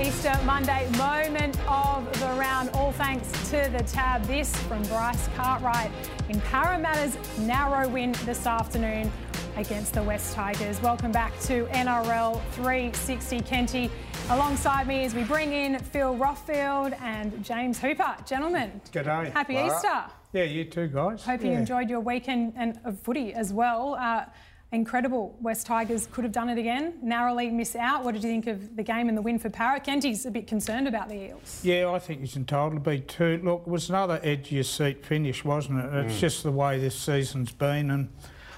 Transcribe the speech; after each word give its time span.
Easter 0.00 0.34
Monday 0.46 0.88
moment 0.96 1.58
of 1.68 2.10
the 2.20 2.26
round. 2.38 2.70
All 2.70 2.90
thanks 2.92 3.30
to 3.50 3.68
the 3.70 3.84
tab. 3.84 4.22
This 4.24 4.56
from 4.62 4.82
Bryce 4.84 5.28
Cartwright 5.36 5.90
in 6.30 6.40
Parramatta's 6.40 7.18
narrow 7.40 7.86
win 7.86 8.12
this 8.24 8.46
afternoon 8.46 9.12
against 9.56 9.92
the 9.92 10.02
West 10.02 10.32
Tigers. 10.32 10.80
Welcome 10.80 11.12
back 11.12 11.38
to 11.40 11.66
NRL 11.66 12.40
360 12.52 13.40
Kenty. 13.42 13.90
Alongside 14.30 14.86
me 14.86 15.04
as 15.04 15.14
we 15.14 15.22
bring 15.22 15.52
in 15.52 15.78
Phil 15.78 16.16
Rothfield 16.16 16.98
and 17.02 17.44
James 17.44 17.78
Hooper. 17.78 18.16
Gentlemen, 18.24 18.80
G'day. 18.92 19.30
happy 19.32 19.58
Easter. 19.58 20.04
Yeah, 20.32 20.44
you 20.44 20.64
too, 20.64 20.88
guys. 20.88 21.24
Hope 21.24 21.44
you 21.44 21.50
enjoyed 21.50 21.90
your 21.90 22.00
weekend 22.00 22.54
and 22.56 22.80
of 22.84 22.98
footy 22.98 23.34
as 23.34 23.52
well. 23.52 23.96
Uh, 24.00 24.24
incredible. 24.72 25.36
West 25.40 25.66
Tigers 25.66 26.06
could 26.12 26.24
have 26.24 26.32
done 26.32 26.48
it 26.48 26.58
again. 26.58 26.94
Narrowly 27.02 27.50
miss 27.50 27.74
out. 27.74 28.04
What 28.04 28.14
did 28.14 28.22
you 28.22 28.30
think 28.30 28.46
of 28.46 28.76
the 28.76 28.82
game 28.82 29.08
and 29.08 29.16
the 29.16 29.22
win 29.22 29.38
for 29.38 29.50
Parra? 29.50 29.80
Kenty's 29.80 30.26
a 30.26 30.30
bit 30.30 30.46
concerned 30.46 30.86
about 30.86 31.08
the 31.08 31.30
Eels. 31.30 31.60
Yeah, 31.64 31.90
I 31.90 31.98
think 31.98 32.20
he's 32.20 32.36
entitled 32.36 32.74
to 32.74 32.90
be 32.90 33.00
too. 33.00 33.40
Look, 33.42 33.62
it 33.66 33.70
was 33.70 33.88
another 33.88 34.20
edge 34.22 34.46
of 34.46 34.52
your 34.52 34.64
seat 34.64 35.04
finish, 35.04 35.44
wasn't 35.44 35.80
it? 35.80 36.06
It's 36.06 36.14
mm. 36.14 36.20
just 36.20 36.42
the 36.42 36.52
way 36.52 36.78
this 36.78 36.94
season's 36.94 37.52
been, 37.52 37.90
and 37.90 38.10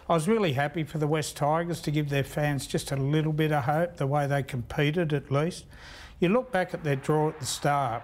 I 0.09 0.15
was 0.15 0.29
really 0.29 0.53
happy 0.53 0.84
for 0.84 0.98
the 0.98 1.06
West 1.06 1.37
Tigers 1.37 1.80
to 1.83 1.91
give 1.91 2.11
their 2.11 2.25
fans 2.25 2.67
just 2.67 2.92
a 2.92 2.97
little 2.97 3.33
bit 3.33 3.53
of 3.53 3.65
hope, 3.65 3.97
the 3.97 4.06
way 4.06 4.27
they 4.27 4.42
competed 4.42 5.12
at 5.12 5.31
least. 5.31 5.65
You 6.20 6.29
look 6.29 6.53
back 6.53 6.75
at 6.75 6.84
their 6.84 6.97
draw 6.97 7.31
at 7.31 7.41
the 7.41 7.47
start, 7.47 8.03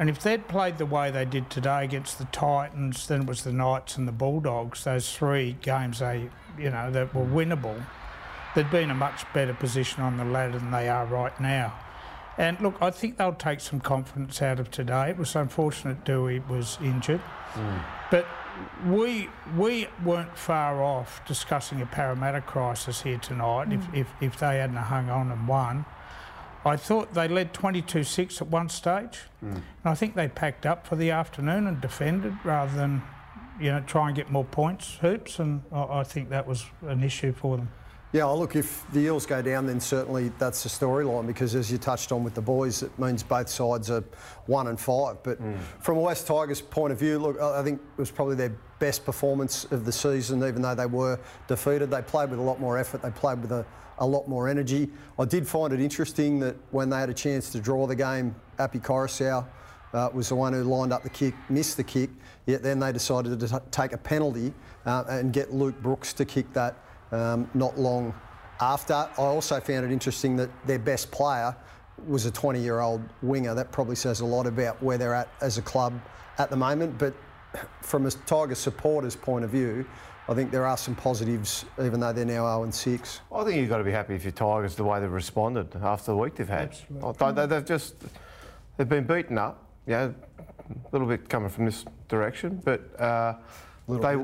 and 0.00 0.08
if 0.08 0.22
they'd 0.22 0.48
played 0.48 0.78
the 0.78 0.86
way 0.86 1.10
they 1.10 1.26
did 1.26 1.50
today 1.50 1.84
against 1.84 2.16
the 2.16 2.24
Titans, 2.24 3.06
then 3.06 3.20
it 3.20 3.26
was 3.26 3.44
the 3.44 3.52
Knights 3.52 3.98
and 3.98 4.08
the 4.08 4.12
Bulldogs, 4.12 4.84
those 4.84 5.14
three 5.14 5.58
games 5.60 5.98
they, 5.98 6.30
you 6.58 6.70
know, 6.70 6.90
that 6.90 7.14
were 7.14 7.26
winnable, 7.26 7.84
they'd 8.54 8.70
be 8.70 8.78
in 8.78 8.90
a 8.90 8.94
much 8.94 9.30
better 9.34 9.52
position 9.52 10.02
on 10.02 10.16
the 10.16 10.24
ladder 10.24 10.58
than 10.58 10.70
they 10.70 10.88
are 10.88 11.04
right 11.04 11.38
now. 11.38 11.78
And 12.38 12.58
look, 12.62 12.76
I 12.80 12.90
think 12.90 13.18
they'll 13.18 13.34
take 13.34 13.60
some 13.60 13.78
confidence 13.78 14.40
out 14.40 14.58
of 14.58 14.70
today. 14.70 15.10
It 15.10 15.18
was 15.18 15.36
unfortunate 15.36 16.02
Doueihi 16.06 16.48
was 16.48 16.78
injured, 16.82 17.20
mm. 17.52 17.84
but 18.10 18.26
we 18.86 19.28
we 19.54 19.86
weren't 20.02 20.34
far 20.34 20.82
off 20.82 21.22
discussing 21.26 21.82
a 21.82 21.86
Parramatta 21.86 22.40
crisis 22.40 23.02
here 23.02 23.18
tonight. 23.18 23.70
If, 23.70 23.80
mm. 23.82 23.96
if 23.98 24.08
if 24.22 24.38
they 24.38 24.60
hadn't 24.60 24.76
hung 24.76 25.10
on 25.10 25.30
and 25.30 25.46
won, 25.46 25.84
I 26.64 26.76
thought 26.76 27.14
they 27.14 27.28
led 27.28 27.54
22-6 27.54 28.42
at 28.42 28.48
one 28.48 28.68
stage, 28.68 29.20
hmm. 29.40 29.52
and 29.52 29.64
I 29.84 29.94
think 29.94 30.14
they 30.14 30.28
packed 30.28 30.66
up 30.66 30.86
for 30.86 30.96
the 30.96 31.10
afternoon 31.10 31.66
and 31.66 31.80
defended 31.80 32.34
rather 32.44 32.74
than, 32.76 33.02
you 33.58 33.70
know, 33.70 33.80
try 33.80 34.08
and 34.08 34.16
get 34.16 34.30
more 34.30 34.44
points, 34.44 34.96
hoops, 35.00 35.38
and 35.38 35.62
I, 35.72 36.00
I 36.00 36.04
think 36.04 36.28
that 36.30 36.46
was 36.46 36.66
an 36.82 37.02
issue 37.02 37.32
for 37.32 37.56
them. 37.56 37.70
Yeah, 38.12 38.24
well, 38.24 38.40
look, 38.40 38.56
if 38.56 38.84
the 38.92 39.00
Eels 39.00 39.24
go 39.24 39.40
down, 39.40 39.66
then 39.66 39.78
certainly 39.78 40.32
that's 40.36 40.64
the 40.64 40.68
storyline 40.68 41.28
because, 41.28 41.54
as 41.54 41.70
you 41.70 41.78
touched 41.78 42.10
on 42.10 42.24
with 42.24 42.34
the 42.34 42.42
boys, 42.42 42.82
it 42.82 42.96
means 42.98 43.22
both 43.22 43.48
sides 43.48 43.88
are 43.88 44.02
one 44.46 44.66
and 44.66 44.80
five. 44.80 45.22
But 45.22 45.38
hmm. 45.38 45.54
from 45.80 45.96
a 45.96 46.00
West 46.00 46.26
Tigers 46.26 46.60
point 46.60 46.92
of 46.92 46.98
view, 46.98 47.20
look, 47.20 47.40
I 47.40 47.60
I 47.60 47.62
think 47.62 47.80
it 47.80 48.00
was 48.00 48.10
probably 48.10 48.34
their 48.34 48.52
best 48.80 49.04
performance 49.04 49.64
of 49.70 49.84
the 49.84 49.92
season, 49.92 50.42
even 50.42 50.60
though 50.60 50.74
they 50.74 50.86
were 50.86 51.20
defeated. 51.46 51.90
They 51.90 52.02
played 52.02 52.30
with 52.30 52.40
a 52.40 52.42
lot 52.42 52.58
more 52.58 52.76
effort, 52.76 53.00
they 53.00 53.10
played 53.10 53.40
with 53.40 53.52
a, 53.52 53.64
a 54.00 54.06
lot 54.06 54.26
more 54.28 54.48
energy. 54.48 54.88
I 55.18 55.24
did 55.24 55.46
find 55.46 55.72
it 55.72 55.80
interesting 55.80 56.40
that 56.40 56.56
when 56.70 56.90
they 56.90 56.98
had 56.98 57.10
a 57.10 57.14
chance 57.14 57.50
to 57.50 57.60
draw 57.60 57.86
the 57.86 57.94
game, 57.94 58.34
Api 58.58 58.80
Koroisau 58.80 59.46
uh, 59.92 60.08
was 60.12 60.30
the 60.30 60.34
one 60.34 60.52
who 60.52 60.64
lined 60.64 60.92
up 60.92 61.02
the 61.02 61.10
kick, 61.10 61.34
missed 61.48 61.76
the 61.76 61.84
kick, 61.84 62.10
yet 62.46 62.62
then 62.62 62.80
they 62.80 62.92
decided 62.92 63.38
to 63.38 63.62
take 63.70 63.92
a 63.92 63.98
penalty 63.98 64.52
uh, 64.86 65.04
and 65.08 65.32
get 65.32 65.52
Luke 65.52 65.80
Brooks 65.82 66.12
to 66.14 66.24
kick 66.24 66.52
that 66.54 66.76
um, 67.12 67.48
not 67.54 67.78
long 67.78 68.14
after. 68.60 68.94
I 68.94 69.08
also 69.16 69.60
found 69.60 69.84
it 69.84 69.92
interesting 69.92 70.36
that 70.36 70.50
their 70.66 70.78
best 70.78 71.10
player 71.10 71.54
was 72.06 72.24
a 72.24 72.30
20 72.30 72.60
year 72.60 72.80
old 72.80 73.02
winger. 73.22 73.54
That 73.54 73.72
probably 73.72 73.96
says 73.96 74.20
a 74.20 74.26
lot 74.26 74.46
about 74.46 74.82
where 74.82 74.96
they're 74.96 75.14
at 75.14 75.28
as 75.40 75.58
a 75.58 75.62
club 75.62 76.00
at 76.38 76.50
the 76.50 76.56
moment. 76.56 76.98
But 76.98 77.14
from 77.82 78.06
a 78.06 78.10
Tigers 78.10 78.58
supporters' 78.58 79.16
point 79.16 79.44
of 79.44 79.50
view, 79.50 79.84
I 80.30 80.34
think 80.34 80.52
there 80.52 80.64
are 80.64 80.76
some 80.76 80.94
positives, 80.94 81.64
even 81.82 81.98
though 81.98 82.12
they're 82.12 82.24
now 82.24 82.46
0 82.46 82.62
and 82.62 82.72
6. 82.72 83.20
I 83.34 83.42
think 83.42 83.56
you've 83.56 83.68
got 83.68 83.78
to 83.78 83.84
be 83.84 83.90
happy 83.90 84.14
if 84.14 84.22
your 84.22 84.30
Tigers 84.30 84.76
the 84.76 84.84
way 84.84 85.00
they've 85.00 85.10
responded 85.10 85.74
after 85.82 86.12
the 86.12 86.16
week 86.16 86.36
they've 86.36 86.48
had. 86.48 86.68
Absolutely. 87.02 87.46
They, 87.46 87.54
have 87.56 87.64
just 87.64 87.96
they've 88.76 88.88
been 88.88 89.02
beaten 89.02 89.38
up. 89.38 89.66
You 89.88 89.92
know, 89.94 90.14
a 90.70 90.88
little 90.92 91.08
bit 91.08 91.28
coming 91.28 91.48
from 91.48 91.64
this 91.64 91.84
direction, 92.06 92.62
but 92.64 93.00
uh, 93.00 93.34
they 93.88 94.16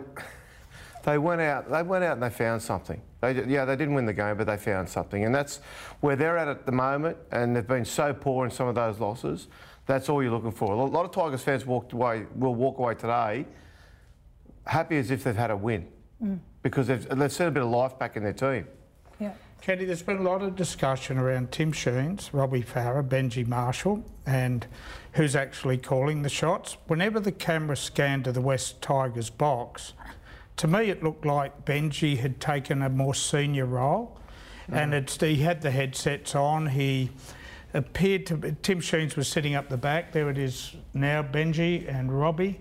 they 1.02 1.18
went 1.18 1.40
out. 1.40 1.68
They 1.68 1.82
went 1.82 2.04
out 2.04 2.12
and 2.12 2.22
they 2.22 2.30
found 2.30 2.62
something. 2.62 3.02
They, 3.20 3.44
yeah, 3.44 3.64
they 3.64 3.74
didn't 3.74 3.94
win 3.94 4.06
the 4.06 4.12
game, 4.12 4.36
but 4.36 4.46
they 4.46 4.58
found 4.58 4.88
something, 4.88 5.24
and 5.24 5.34
that's 5.34 5.56
where 6.00 6.14
they're 6.14 6.38
at 6.38 6.46
at 6.46 6.66
the 6.66 6.72
moment. 6.72 7.16
And 7.32 7.56
they've 7.56 7.66
been 7.66 7.84
so 7.84 8.14
poor 8.14 8.44
in 8.44 8.52
some 8.52 8.68
of 8.68 8.76
those 8.76 9.00
losses. 9.00 9.48
That's 9.86 10.08
all 10.08 10.22
you're 10.22 10.30
looking 10.30 10.52
for. 10.52 10.72
A 10.72 10.76
lot 10.76 11.04
of 11.04 11.10
Tigers 11.10 11.42
fans 11.42 11.66
walked 11.66 11.94
away. 11.94 12.26
Will 12.36 12.54
walk 12.54 12.78
away 12.78 12.94
today 12.94 13.44
happy 14.66 14.96
as 14.96 15.10
if 15.10 15.24
they've 15.24 15.36
had 15.36 15.50
a 15.50 15.56
win 15.56 15.86
because 16.62 16.86
they've, 16.86 17.08
they've 17.08 17.32
seen 17.32 17.46
a 17.48 17.50
bit 17.50 17.62
of 17.62 17.68
life 17.68 17.98
back 17.98 18.16
in 18.16 18.22
their 18.22 18.32
team. 18.32 18.66
Yeah. 19.18 19.32
Kenny, 19.60 19.84
there's 19.84 20.02
been 20.02 20.18
a 20.18 20.22
lot 20.22 20.42
of 20.42 20.54
discussion 20.54 21.18
around 21.18 21.50
Tim 21.50 21.72
Sheens, 21.72 22.30
Robbie 22.32 22.62
Farah, 22.62 23.06
Benji 23.06 23.46
Marshall, 23.46 24.04
and 24.26 24.66
who's 25.12 25.34
actually 25.34 25.78
calling 25.78 26.22
the 26.22 26.28
shots. 26.28 26.76
Whenever 26.86 27.18
the 27.18 27.32
camera 27.32 27.76
scanned 27.76 28.24
to 28.24 28.32
the 28.32 28.40
West 28.40 28.82
Tigers 28.82 29.30
box, 29.30 29.94
to 30.58 30.68
me 30.68 30.90
it 30.90 31.02
looked 31.02 31.24
like 31.24 31.64
Benji 31.64 32.18
had 32.18 32.40
taken 32.40 32.82
a 32.82 32.88
more 32.88 33.14
senior 33.14 33.66
role, 33.66 34.18
mm. 34.70 34.76
and 34.76 34.94
it's, 34.94 35.20
he 35.20 35.36
had 35.36 35.62
the 35.62 35.70
headsets 35.70 36.34
on. 36.34 36.66
He 36.66 37.10
appeared 37.74 38.26
to. 38.26 38.56
Tim 38.62 38.80
Sheens 38.80 39.16
was 39.16 39.28
sitting 39.28 39.54
up 39.54 39.68
the 39.68 39.76
back. 39.76 40.12
There 40.12 40.30
it 40.30 40.38
is 40.38 40.76
now, 40.94 41.22
Benji 41.22 41.88
and 41.92 42.18
Robbie, 42.18 42.60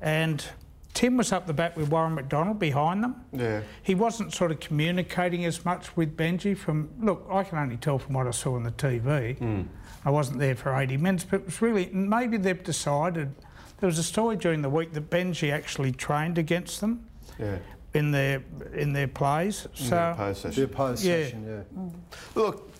and. 0.00 0.44
Tim 0.94 1.16
was 1.16 1.32
up 1.32 1.46
the 1.46 1.52
back 1.52 1.76
with 1.76 1.90
Warren 1.90 2.14
McDonald 2.14 2.60
behind 2.60 3.02
them. 3.02 3.16
Yeah. 3.32 3.62
He 3.82 3.96
wasn't 3.96 4.32
sort 4.32 4.52
of 4.52 4.60
communicating 4.60 5.44
as 5.44 5.64
much 5.64 5.96
with 5.96 6.16
Benji 6.16 6.56
from, 6.56 6.88
look, 7.00 7.26
I 7.30 7.42
can 7.42 7.58
only 7.58 7.76
tell 7.76 7.98
from 7.98 8.14
what 8.14 8.28
I 8.28 8.30
saw 8.30 8.54
on 8.54 8.62
the 8.62 8.70
TV. 8.70 9.36
Hmm. 9.38 9.62
I 10.04 10.10
wasn't 10.10 10.38
there 10.38 10.54
for 10.54 10.74
80 10.74 10.96
minutes, 10.98 11.24
but 11.24 11.40
it 11.40 11.46
was 11.46 11.60
really, 11.60 11.86
maybe 11.92 12.36
they've 12.36 12.62
decided, 12.62 13.34
there 13.80 13.88
was 13.88 13.98
a 13.98 14.02
story 14.04 14.36
during 14.36 14.62
the 14.62 14.70
week 14.70 14.92
that 14.92 15.10
Benji 15.10 15.52
actually 15.52 15.90
trained 15.92 16.38
against 16.38 16.80
them 16.80 17.04
Yeah. 17.40 17.56
in 17.92 18.12
their, 18.12 18.42
in 18.72 18.92
their 18.92 19.08
plays. 19.08 19.66
So, 19.74 20.14
Post 20.16 20.42
The 20.44 20.48
session. 20.52 20.64
opposed 20.64 21.04
Yeah. 21.04 21.24
session, 21.24 21.64
yeah. 21.74 21.90
Look, 22.40 22.70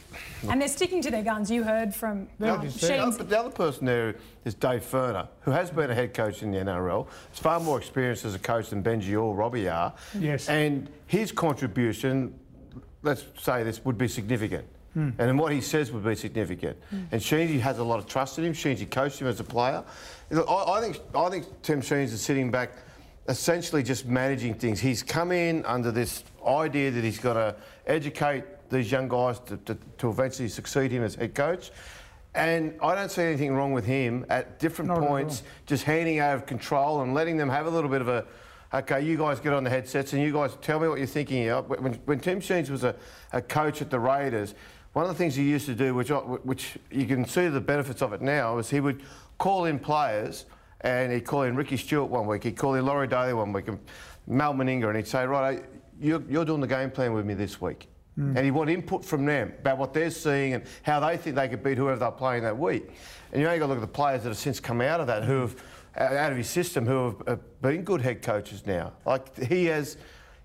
And 0.48 0.60
they're 0.60 0.68
sticking 0.68 1.02
to 1.02 1.10
their 1.10 1.22
guns. 1.22 1.50
You 1.50 1.62
heard 1.64 1.94
from 1.94 2.28
Yeah, 2.38 2.54
um, 2.54 2.60
they 2.62 2.68
said. 2.70 2.98
the 3.00 3.02
other, 3.04 3.24
the 3.24 3.38
other 3.40 3.50
person 3.50 3.86
there 3.86 4.16
is 4.44 4.54
Dave 4.54 4.82
Furner, 4.84 5.28
who 5.40 5.50
has 5.50 5.70
been 5.70 5.90
a 5.90 5.94
head 5.94 6.14
coach 6.14 6.42
in 6.42 6.50
the 6.50 6.58
NRL. 6.58 7.06
He's 7.30 7.38
far 7.40 7.60
more 7.60 7.78
experienced 7.78 8.24
as 8.24 8.34
a 8.34 8.38
coach 8.38 8.70
than 8.70 8.82
Benji 8.82 9.12
or 9.20 9.34
Robbie 9.34 9.68
are. 9.68 9.92
Yes. 10.18 10.48
And 10.48 10.88
his 11.06 11.32
contribution, 11.32 12.34
let's 13.02 13.24
say 13.38 13.62
this, 13.62 13.84
would 13.84 13.98
be 13.98 14.08
significant. 14.08 14.66
And 14.96 15.40
what 15.40 15.50
he 15.50 15.60
says 15.60 15.90
would 15.90 16.04
be 16.04 16.14
significant. 16.14 16.76
And 16.92 17.20
Sheensy 17.20 17.58
has 17.58 17.80
a 17.80 17.84
lot 17.84 17.98
of 17.98 18.06
trust 18.06 18.38
in 18.38 18.44
him. 18.44 18.52
Sheensy 18.52 18.88
coached 18.88 19.20
him 19.20 19.26
as 19.26 19.40
a 19.40 19.44
player. 19.44 19.82
Look, 20.30 20.48
I, 20.48 20.74
I 20.74 20.80
think 20.80 21.00
I 21.16 21.28
think 21.30 21.46
Tim 21.62 21.80
Sheens 21.80 22.12
is 22.12 22.22
sitting 22.22 22.52
back, 22.52 22.70
essentially 23.28 23.82
just 23.82 24.06
managing 24.06 24.54
things. 24.54 24.78
He's 24.78 25.02
come 25.02 25.32
in 25.32 25.64
under 25.64 25.90
this 25.90 26.22
idea 26.46 26.92
that 26.92 27.02
he's 27.02 27.18
got 27.18 27.32
to 27.34 27.56
educate 27.88 28.44
these 28.74 28.92
young 28.92 29.08
guys 29.08 29.38
to, 29.40 29.56
to, 29.58 29.78
to 29.98 30.10
eventually 30.10 30.48
succeed 30.48 30.90
him 30.90 31.02
as 31.02 31.14
head 31.14 31.34
coach. 31.34 31.70
And 32.34 32.74
I 32.82 32.94
don't 32.94 33.10
see 33.10 33.22
anything 33.22 33.54
wrong 33.54 33.72
with 33.72 33.84
him 33.84 34.26
at 34.28 34.58
different 34.58 34.88
Not 34.88 35.02
at 35.02 35.08
points, 35.08 35.44
just 35.66 35.84
handing 35.84 36.18
out 36.18 36.34
of 36.34 36.46
control 36.46 37.02
and 37.02 37.14
letting 37.14 37.36
them 37.36 37.48
have 37.48 37.66
a 37.66 37.70
little 37.70 37.88
bit 37.88 38.00
of 38.00 38.08
a, 38.08 38.26
okay, 38.74 39.00
you 39.02 39.16
guys 39.16 39.38
get 39.38 39.52
on 39.52 39.62
the 39.62 39.70
headsets 39.70 40.12
and 40.12 40.22
you 40.22 40.32
guys 40.32 40.56
tell 40.60 40.80
me 40.80 40.88
what 40.88 40.98
you're 40.98 41.06
thinking 41.06 41.42
here. 41.42 41.60
When, 41.60 41.94
when 42.06 42.18
Tim 42.18 42.40
Sheens 42.40 42.70
was 42.70 42.82
a, 42.82 42.96
a 43.32 43.40
coach 43.40 43.80
at 43.80 43.88
the 43.88 44.00
Raiders, 44.00 44.54
one 44.94 45.04
of 45.04 45.10
the 45.10 45.16
things 45.16 45.36
he 45.36 45.44
used 45.44 45.66
to 45.66 45.74
do, 45.74 45.94
which, 45.94 46.10
I, 46.10 46.18
which 46.18 46.76
you 46.90 47.06
can 47.06 47.24
see 47.24 47.46
the 47.48 47.60
benefits 47.60 48.02
of 48.02 48.12
it 48.12 48.20
now, 48.20 48.58
is 48.58 48.68
he 48.68 48.80
would 48.80 49.02
call 49.38 49.66
in 49.66 49.78
players 49.78 50.46
and 50.80 51.12
he'd 51.12 51.24
call 51.24 51.42
in 51.42 51.54
Ricky 51.54 51.76
Stuart 51.76 52.06
one 52.06 52.26
week, 52.26 52.42
he'd 52.42 52.56
call 52.56 52.74
in 52.74 52.84
Laurie 52.84 53.06
Daley 53.06 53.32
one 53.32 53.52
week, 53.52 53.68
and 53.68 53.78
Mal 54.26 54.54
Meninga, 54.54 54.88
and 54.88 54.96
he'd 54.96 55.06
say, 55.06 55.24
right, 55.24 55.64
you're, 56.00 56.22
you're 56.28 56.44
doing 56.44 56.60
the 56.60 56.66
game 56.66 56.90
plan 56.90 57.12
with 57.12 57.24
me 57.24 57.34
this 57.34 57.60
week. 57.60 57.88
And 58.16 58.38
he 58.38 58.52
want 58.52 58.70
input 58.70 59.04
from 59.04 59.26
them 59.26 59.52
about 59.58 59.76
what 59.76 59.92
they're 59.92 60.10
seeing 60.10 60.54
and 60.54 60.64
how 60.84 61.00
they 61.00 61.16
think 61.16 61.34
they 61.34 61.48
could 61.48 61.64
beat 61.64 61.76
whoever 61.76 61.98
they're 61.98 62.12
playing 62.12 62.44
that 62.44 62.56
week. 62.56 62.90
And 63.32 63.40
you 63.40 63.48
only 63.48 63.58
got 63.58 63.66
to 63.66 63.72
look 63.72 63.78
at 63.78 63.80
the 63.80 63.88
players 63.88 64.22
that 64.22 64.28
have 64.28 64.38
since 64.38 64.60
come 64.60 64.80
out 64.80 65.00
of 65.00 65.08
that, 65.08 65.24
who 65.24 65.40
have 65.40 65.56
out 65.96 66.30
of 66.30 66.38
his 66.38 66.48
system, 66.48 66.86
who 66.86 67.04
have 67.06 67.28
uh, 67.28 67.36
been 67.60 67.82
good 67.82 68.00
head 68.00 68.22
coaches 68.22 68.66
now. 68.66 68.92
Like 69.04 69.36
he 69.44 69.66
has, 69.66 69.96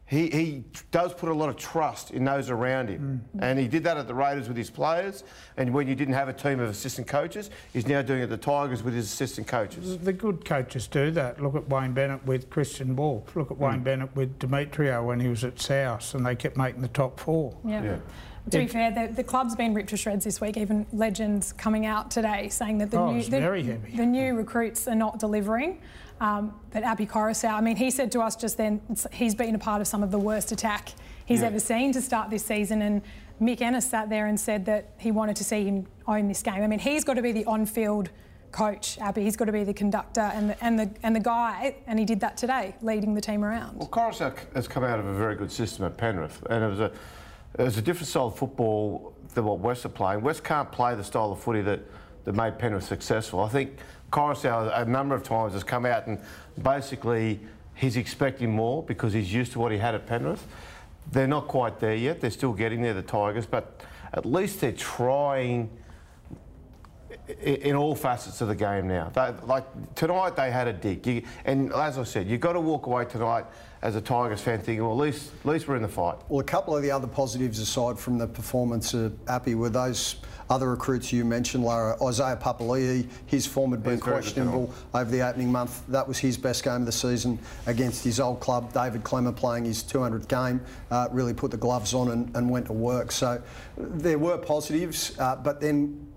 he, 0.10 0.28
he 0.30 0.64
does 0.90 1.14
put 1.14 1.30
a 1.30 1.34
lot 1.34 1.50
of 1.50 1.56
trust 1.56 2.10
in 2.10 2.26
those 2.26 2.50
around 2.50 2.90
him. 2.90 3.22
Mm. 3.36 3.44
And 3.44 3.60
he 3.60 3.68
did 3.68 3.84
that 3.84 3.96
at 3.96 4.08
the 4.08 4.14
Raiders 4.16 4.48
with 4.48 4.58
his 4.58 4.72
players. 4.72 5.24
And 5.56 5.72
when 5.72 5.88
you 5.88 5.94
didn't 5.94 6.16
have 6.16 6.28
a 6.28 6.34
team 6.34 6.60
of 6.60 6.68
assistant 6.68 7.08
coaches, 7.08 7.52
he's 7.74 7.86
now 7.86 8.02
doing 8.02 8.22
it 8.22 8.24
at 8.24 8.30
the 8.32 8.38
Tigers 8.38 8.82
with 8.82 8.96
his 8.96 9.06
assistant 9.06 9.48
coaches. 9.48 10.00
the 10.00 10.12
good 10.12 10.44
coaches 10.46 10.88
do 10.88 11.12
that. 11.12 11.40
Look 11.40 11.54
at 11.54 11.70
Wayne 11.70 11.94
Bennett 11.94 12.26
with 12.26 12.50
Kristian 12.50 12.96
Woolf. 12.96 13.36
Look 13.36 13.52
at 13.52 13.58
mm. 13.58 13.70
Wayne 13.70 13.84
Bennett 13.84 14.16
with 14.16 14.40
Demetriou 14.40 15.06
when 15.06 15.20
he 15.20 15.28
was 15.28 15.44
at 15.44 15.60
South 15.60 16.16
and 16.16 16.26
they 16.26 16.36
kept 16.36 16.58
making 16.58 16.82
the 16.82 16.88
top 16.88 17.20
four. 17.20 17.56
Yeah. 17.64 17.84
Yeah. 17.84 17.98
To 18.50 18.58
be 18.58 18.68
fair, 18.68 18.90
the, 18.90 19.14
the 19.14 19.24
club's 19.24 19.56
been 19.56 19.76
ripped 19.76 19.90
to 19.90 19.98
shreds 19.98 20.26
this 20.26 20.42
week. 20.42 20.58
Even 20.58 20.88
legends 20.92 21.54
coming 21.54 21.86
out 21.86 22.10
today 22.10 22.50
saying 22.50 22.80
that 22.80 22.90
the 22.90 22.98
Oh, 22.98 23.12
new 23.12 23.22
the, 23.22 23.80
the 23.96 24.06
new 24.06 24.34
recruits 24.34 24.88
are 24.88 24.96
not 24.96 25.20
delivering. 25.20 25.82
Um, 26.22 26.54
but 26.72 26.84
Api 26.84 27.06
Koroisau, 27.06 27.52
I 27.54 27.62
mean, 27.62 27.78
he 27.78 27.92
said 27.92 28.12
to 28.12 28.22
us 28.22 28.36
just 28.36 28.58
then 28.58 28.82
he's 29.12 29.36
been 29.36 29.56
a 29.56 29.60
part 29.60 29.82
of 29.82 29.88
some 29.88 30.04
of 30.04 30.12
the 30.12 30.20
worst 30.20 30.52
attack 30.52 30.90
he's 31.26 31.42
Yeah. 31.42 31.48
ever 31.48 31.60
seen 31.60 31.92
to 31.94 32.02
start 32.02 32.30
this 32.30 32.46
season. 32.46 32.82
And 32.82 33.02
Mick 33.42 33.62
Ennis 33.62 33.88
sat 33.90 34.10
there 34.10 34.26
and 34.26 34.38
said 34.40 34.66
that 34.66 34.90
he 34.98 35.12
wanted 35.12 35.36
to 35.38 35.44
see 35.44 35.66
him 35.66 35.88
own 36.08 36.28
this 36.28 36.42
game. 36.44 36.62
I 36.62 36.68
mean, 36.68 36.80
he's 36.80 37.04
got 37.04 37.14
to 37.14 37.22
be 37.22 37.32
the 37.32 37.46
on-field 37.46 38.10
coach, 38.52 38.98
Api. 39.00 39.22
He's 39.24 39.38
got 39.38 39.46
to 39.46 39.52
be 39.52 39.64
the 39.64 39.74
conductor 39.74 40.22
and 40.22 40.50
the, 40.50 40.64
and 40.64 40.80
the 40.80 40.90
and 41.04 41.16
the 41.16 41.20
guy, 41.20 41.76
and 41.88 42.00
he 42.00 42.04
did 42.06 42.20
that 42.22 42.36
today, 42.36 42.76
leading 42.82 43.14
the 43.14 43.22
team 43.22 43.46
around. 43.46 43.78
Well, 43.78 43.88
Koroisau 43.88 44.34
has 44.56 44.68
come 44.68 44.84
out 44.84 45.00
of 45.00 45.06
a 45.06 45.14
very 45.14 45.36
good 45.36 45.52
system 45.52 45.86
at 45.86 45.98
Penrith, 45.98 46.44
and 46.50 46.64
it 46.64 46.68
was 46.68 46.80
a 46.80 46.92
it 47.58 47.64
was 47.64 47.78
a 47.78 47.82
different 47.82 48.08
style 48.08 48.28
of 48.28 48.36
football 48.36 49.14
than 49.36 49.46
what 49.46 49.60
West 49.60 49.86
are 49.86 49.90
playing. 49.90 50.22
West 50.22 50.44
can't 50.44 50.72
play 50.72 50.96
the 50.96 51.04
style 51.04 51.32
of 51.32 51.40
footy 51.40 51.62
that, 51.62 51.80
that 52.24 52.34
made 52.34 52.58
Penrith 52.58 52.86
successful. 52.86 53.42
I 53.42 53.50
think 53.50 53.78
Koroisau 54.12 54.82
a 54.82 54.86
number 54.86 55.16
of 55.16 55.24
times 55.24 55.54
has 55.54 55.64
come 55.64 55.86
out 55.86 56.08
and 56.08 56.20
basically 56.62 57.40
he's 57.76 57.98
expecting 57.98 58.52
more 58.52 58.84
because 58.84 59.14
he's 59.14 59.34
used 59.34 59.52
to 59.54 59.60
what 59.60 59.72
he 59.72 59.78
had 59.78 59.96
at 59.96 60.06
Penrith. 60.06 60.46
They're 61.12 61.28
not 61.28 61.48
quite 61.48 61.80
there 61.80 61.96
yet. 61.96 62.22
They're 62.22 62.30
still 62.30 62.54
getting 62.54 62.82
there, 62.82 62.94
the 62.94 63.02
Tigers, 63.02 63.46
but 63.46 63.82
at 64.14 64.26
least 64.26 64.62
they're 64.62 64.72
trying 64.72 65.70
in 67.42 67.76
all 67.76 67.96
facets 67.96 68.42
of 68.42 68.48
the 68.48 68.56
game 68.56 68.88
now. 68.88 69.10
They, 69.10 69.34
like 69.46 69.96
tonight, 69.96 70.36
they 70.36 70.52
had 70.52 70.68
a 70.68 70.74
dig, 70.74 71.06
you, 71.06 71.24
and 71.46 71.72
as 71.74 71.98
I 71.98 72.04
said, 72.04 72.28
you've 72.28 72.42
got 72.42 72.54
to 72.54 72.60
walk 72.60 72.88
away 72.88 73.06
tonight 73.06 73.46
as 73.82 73.96
a 73.96 74.02
Tigers 74.02 74.42
fan 74.42 74.60
thinking, 74.60 74.84
well, 74.84 74.92
at 74.92 74.98
least, 74.98 75.32
at 75.40 75.46
least 75.46 75.68
we're 75.68 75.78
in 75.78 75.82
the 75.82 75.88
fight. 75.88 76.18
Well, 76.28 76.42
a 76.42 76.44
couple 76.44 76.76
of 76.76 76.84
the 76.84 76.92
other 76.92 77.08
positives 77.08 77.60
aside 77.60 77.98
from 77.98 78.18
the 78.18 78.28
performance 78.28 78.94
of 78.94 79.18
Api 79.30 79.56
were 79.56 79.70
those 79.70 80.18
other 80.50 80.72
recruits 80.72 81.14
you 81.14 81.24
mentioned, 81.24 81.64
Lara. 81.64 81.96
Isaiah 82.04 82.36
Papali'i, 82.36 83.08
his 83.28 83.46
form 83.46 83.72
had 83.72 83.84
been 83.84 83.94
He's 83.94 84.02
questionable 84.02 84.74
over 84.94 85.10
the 85.10 85.22
opening 85.22 85.52
month. 85.52 85.86
That 85.88 86.08
was 86.08 86.18
his 86.18 86.38
best 86.38 86.64
game 86.64 86.82
of 86.82 86.86
the 86.86 86.92
season 86.92 87.40
against 87.68 88.04
his 88.04 88.20
old 88.20 88.40
club. 88.40 88.74
David 88.74 89.04
Klemmer 89.04 89.36
playing 89.36 89.66
his 89.66 89.84
200th 89.84 90.28
game 90.28 90.60
uh, 90.92 91.08
really 91.12 91.34
put 91.34 91.52
the 91.52 91.58
gloves 91.58 91.94
on 91.94 92.10
and, 92.12 92.36
and 92.36 92.50
went 92.50 92.66
to 92.66 92.74
work. 92.74 93.12
So 93.12 93.42
there 93.78 94.18
were 94.18 94.38
positives, 94.38 95.18
uh, 95.20 95.36
but 95.36 95.62
then 95.62 96.12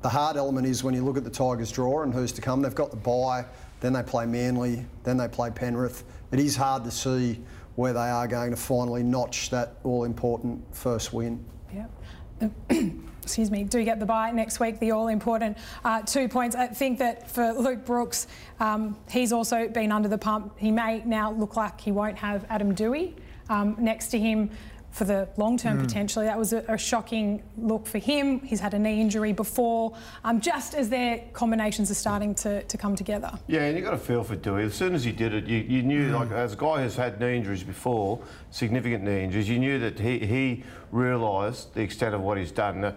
the 0.00 0.08
hard 0.08 0.36
element 0.36 0.66
is 0.66 0.82
when 0.82 0.94
you 0.94 1.04
look 1.04 1.16
at 1.16 1.24
the 1.24 1.30
Tigers' 1.30 1.70
draw 1.70 2.02
and 2.02 2.12
who's 2.12 2.32
to 2.32 2.40
come. 2.40 2.62
They've 2.62 2.74
got 2.74 2.90
the 2.90 2.96
bye, 2.96 3.44
then 3.80 3.92
they 3.92 4.02
play 4.02 4.26
Manly, 4.26 4.86
then 5.04 5.16
they 5.16 5.28
play 5.28 5.50
Penrith. 5.50 6.04
It 6.30 6.40
is 6.40 6.56
hard 6.56 6.84
to 6.84 6.90
see 6.90 7.40
where 7.76 7.92
they 7.92 8.00
are 8.10 8.26
going 8.26 8.50
to 8.50 8.56
finally 8.56 9.02
notch 9.02 9.50
that 9.50 9.76
all-important 9.84 10.62
first 10.74 11.12
win. 11.12 11.44
Yep. 11.72 12.52
Excuse 13.22 13.50
me, 13.50 13.62
do 13.62 13.78
you 13.78 13.84
get 13.84 14.00
the 14.00 14.06
bye 14.06 14.30
next 14.30 14.58
week, 14.58 14.80
the 14.80 14.90
all 14.90 15.08
important 15.08 15.58
uh, 15.84 16.00
two 16.02 16.28
points. 16.28 16.56
I 16.56 16.66
think 16.66 16.98
that 16.98 17.30
for 17.30 17.52
Luke 17.52 17.84
Brooks, 17.84 18.26
um, 18.58 18.96
he's 19.10 19.32
also 19.32 19.68
been 19.68 19.92
under 19.92 20.08
the 20.08 20.16
pump. 20.16 20.58
He 20.58 20.70
may 20.70 21.02
now 21.04 21.32
look 21.32 21.54
like 21.54 21.80
he 21.80 21.92
won't 21.92 22.16
have 22.16 22.46
Adam 22.48 22.74
Doueihi 22.74 23.14
um, 23.50 23.76
next 23.78 24.08
to 24.08 24.18
him 24.18 24.50
for 24.90 25.04
the 25.04 25.28
long 25.36 25.56
term 25.56 25.78
potentially. 25.80 26.26
That 26.26 26.38
was 26.38 26.52
a, 26.52 26.64
a 26.68 26.78
shocking 26.78 27.42
look 27.56 27.86
for 27.86 27.98
him. 27.98 28.40
He's 28.40 28.58
had 28.60 28.74
a 28.74 28.78
knee 28.78 29.00
injury 29.00 29.32
before, 29.32 29.94
um, 30.24 30.40
just 30.40 30.74
as 30.74 30.88
their 30.88 31.22
combinations 31.32 31.90
are 31.90 31.94
starting 31.94 32.34
to, 32.36 32.62
to 32.64 32.76
come 32.78 32.96
together. 32.96 33.30
Yeah, 33.46 33.64
and 33.66 33.76
you 33.76 33.84
got 33.84 33.94
a 33.94 33.98
feel 33.98 34.24
for 34.24 34.34
Doueihi. 34.36 34.66
As 34.66 34.74
soon 34.74 34.94
as 34.94 35.04
he 35.04 35.12
did 35.12 35.34
it, 35.34 35.46
you, 35.46 35.58
you 35.58 35.82
knew, 35.82 36.10
Mm. 36.10 36.18
like, 36.18 36.30
as 36.32 36.54
a 36.54 36.56
guy 36.56 36.82
who's 36.82 36.96
had 36.96 37.20
knee 37.20 37.36
injuries 37.36 37.62
before, 37.62 38.20
significant 38.50 39.04
knee 39.04 39.22
injuries, 39.24 39.48
you 39.48 39.58
knew 39.58 39.78
that 39.78 39.98
he, 39.98 40.18
he 40.20 40.64
realised 40.90 41.74
the 41.74 41.82
extent 41.82 42.14
of 42.14 42.20
what 42.22 42.38
he's 42.38 42.52
done. 42.52 42.84
Uh, 42.84 42.92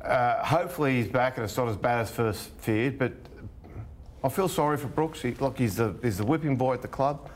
Uh, 0.00 0.42
hopefully 0.42 0.96
he's 0.96 1.08
back 1.12 1.36
and 1.36 1.44
it's 1.44 1.56
not 1.58 1.68
as 1.68 1.76
bad 1.76 2.00
as 2.00 2.10
first 2.10 2.48
feared, 2.58 2.98
but 2.98 3.12
I 4.24 4.30
feel 4.30 4.48
sorry 4.48 4.78
for 4.78 4.88
Brooks. 4.88 5.20
He, 5.20 5.34
look, 5.34 5.58
he's 5.58 5.76
the, 5.76 5.94
he's 6.02 6.16
the 6.16 6.24
whipping 6.24 6.56
boy 6.56 6.72
at 6.74 6.80
the 6.80 6.88
club. 6.88 7.28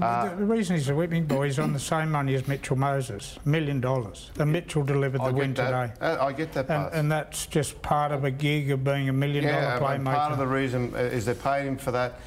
Uh, 0.00 0.34
the, 0.34 0.44
reason 0.44 0.74
he's 0.74 0.88
a 0.88 0.94
whipping 0.94 1.24
boy 1.24 1.46
is 1.46 1.58
on 1.58 1.72
the 1.72 1.78
same 1.78 2.10
money 2.10 2.34
as 2.34 2.48
Mitchell 2.48 2.76
Moses, 2.76 3.38
a 3.44 3.48
million 3.48 3.80
dollars. 3.80 4.32
And 4.38 4.52
Mitchell 4.52 4.82
delivered 4.82 5.22
the 5.22 5.32
win 5.32 5.54
today. 5.54 5.92
Uh, 6.00 6.16
I 6.20 6.32
get 6.32 6.52
that 6.54 6.68
And, 6.68 6.82
part. 6.82 6.94
and 6.94 7.12
that's 7.12 7.46
just 7.46 7.80
part 7.80 8.10
of 8.10 8.24
a 8.24 8.30
gig 8.30 8.72
of 8.72 8.82
being 8.82 9.08
a 9.08 9.12
million 9.12 9.44
yeah, 9.44 9.78
dollar 9.78 9.94
and 9.94 10.04
part 10.04 10.32
of 10.32 10.38
the 10.38 10.46
reason 10.46 10.92
uh, 10.94 10.98
is 10.98 11.26
they 11.26 11.34
paid 11.34 11.66
him 11.66 11.76
for 11.76 11.92
that 11.92 12.18